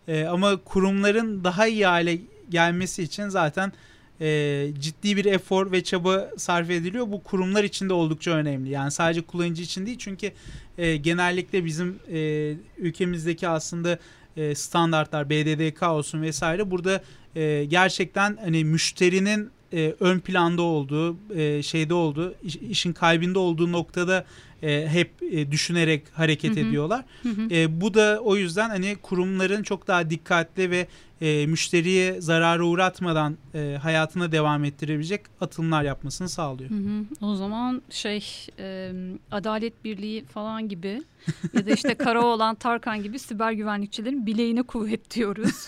Ee, 0.09 0.25
ama 0.25 0.57
kurumların 0.57 1.45
daha 1.45 1.67
iyi 1.67 1.87
hale 1.87 2.19
gelmesi 2.51 3.03
için 3.03 3.29
zaten 3.29 3.73
e, 4.21 4.69
ciddi 4.79 5.17
bir 5.17 5.25
efor 5.25 5.73
ve 5.73 5.85
çaba 5.85 6.31
sarf 6.37 6.71
ediliyor. 6.71 7.13
Bu 7.13 7.23
kurumlar 7.23 7.65
için 7.65 7.89
de 7.89 7.93
oldukça 7.93 8.31
önemli. 8.31 8.71
Yani 8.71 8.91
sadece 8.91 9.21
kullanıcı 9.21 9.63
için 9.63 9.87
değil 9.87 9.99
çünkü 9.99 10.33
e, 10.79 10.97
genellikle 10.97 11.65
bizim 11.65 11.99
e, 12.13 12.53
ülkemizdeki 12.79 13.49
aslında 13.49 13.99
e, 14.37 14.55
standartlar 14.55 15.31
BDDK 15.31 15.83
olsun 15.83 16.23
vesaire 16.23 16.71
burada 16.71 17.03
e, 17.37 17.65
gerçekten 17.65 18.39
hani 18.45 18.65
müşterinin 18.65 19.51
e, 19.73 19.95
ön 20.01 20.19
planda 20.21 20.63
olduğu, 20.63 21.17
e, 21.35 21.63
şeyde 21.63 21.95
olduğu, 21.95 22.35
iş, 22.43 22.57
işin 22.57 22.93
kalbinde 22.93 23.39
olduğu 23.39 23.73
noktada 23.73 24.25
e, 24.63 24.89
hep 24.89 25.11
e, 25.31 25.53
düşünerek 25.53 26.03
hareket 26.13 26.57
hı 26.57 26.61
hı. 26.61 26.61
ediyorlar. 26.61 27.05
Hı 27.23 27.29
hı. 27.29 27.49
E, 27.51 27.81
bu 27.81 27.95
da 27.95 28.21
o 28.25 28.37
yüzden 28.37 28.69
hani 28.69 28.97
kurumların 29.03 29.63
çok 29.63 29.87
daha 29.87 30.11
dikkatli 30.11 30.71
ve 30.71 30.87
e, 31.21 31.47
müşteriye 31.47 32.21
zarara 32.21 32.65
uğratmadan 32.65 33.37
e, 33.55 33.79
hayatına 33.83 34.33
devam 34.33 34.65
ettirebilecek 34.65 35.21
atılımlar 35.41 35.83
yapmasını 35.83 36.29
sağlıyor. 36.29 36.71
Hı 36.71 36.75
hı. 36.75 37.27
O 37.27 37.37
zaman 37.37 37.83
şey 37.91 38.25
e, 38.59 38.93
Adalet 39.31 39.85
Birliği 39.85 40.25
falan 40.25 40.69
gibi 40.69 41.03
ya 41.53 41.67
da 41.67 41.71
işte 41.71 41.95
kara 41.95 42.27
olan 42.27 42.55
Tarkan 42.55 43.03
gibi 43.03 43.19
siber 43.19 43.53
güvenlikçilerin 43.53 44.27
bileğine 44.27 44.63
kuvvet 44.63 45.15
diyoruz. 45.15 45.67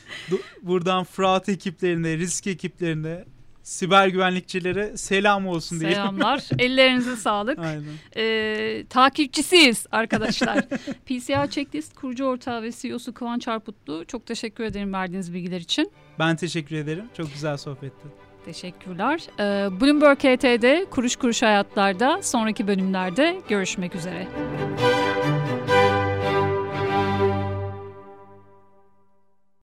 Buradan 0.62 1.04
fraud 1.04 1.46
ekiplerine, 1.46 2.18
risk 2.18 2.46
ekiplerine 2.46 3.24
siber 3.62 4.08
güvenlikçilere 4.08 4.96
selam 4.96 5.46
olsun 5.46 5.80
diye. 5.80 5.94
Selamlar. 5.94 6.44
Ellerinize 6.58 7.16
sağlık. 7.16 7.58
Aynen. 7.58 7.84
Ee, 8.16 8.84
takipçisiyiz 8.90 9.86
arkadaşlar. 9.92 10.68
PCI 11.06 11.50
Checklist 11.50 11.94
kurucu 11.94 12.24
ortağı 12.24 12.62
ve 12.62 12.72
CEO'su 12.72 13.14
Kıvanç 13.14 13.48
Arputlu. 13.48 14.04
Çok 14.04 14.26
teşekkür 14.26 14.64
ederim 14.64 14.92
verdiğiniz 14.92 15.34
bilgiler 15.34 15.60
için. 15.60 15.92
Ben 16.18 16.36
teşekkür 16.36 16.76
ederim. 16.76 17.04
Çok 17.16 17.32
güzel 17.32 17.56
sohbetti. 17.56 18.08
Teşekkürler. 18.44 19.20
Ee, 19.38 19.80
Bloomberg 19.80 20.18
HT'de 20.18 20.86
Kuruş 20.90 21.16
Kuruş 21.16 21.42
Hayatlar'da 21.42 22.22
sonraki 22.22 22.66
bölümlerde 22.66 23.40
görüşmek 23.48 23.94
üzere. 23.94 24.28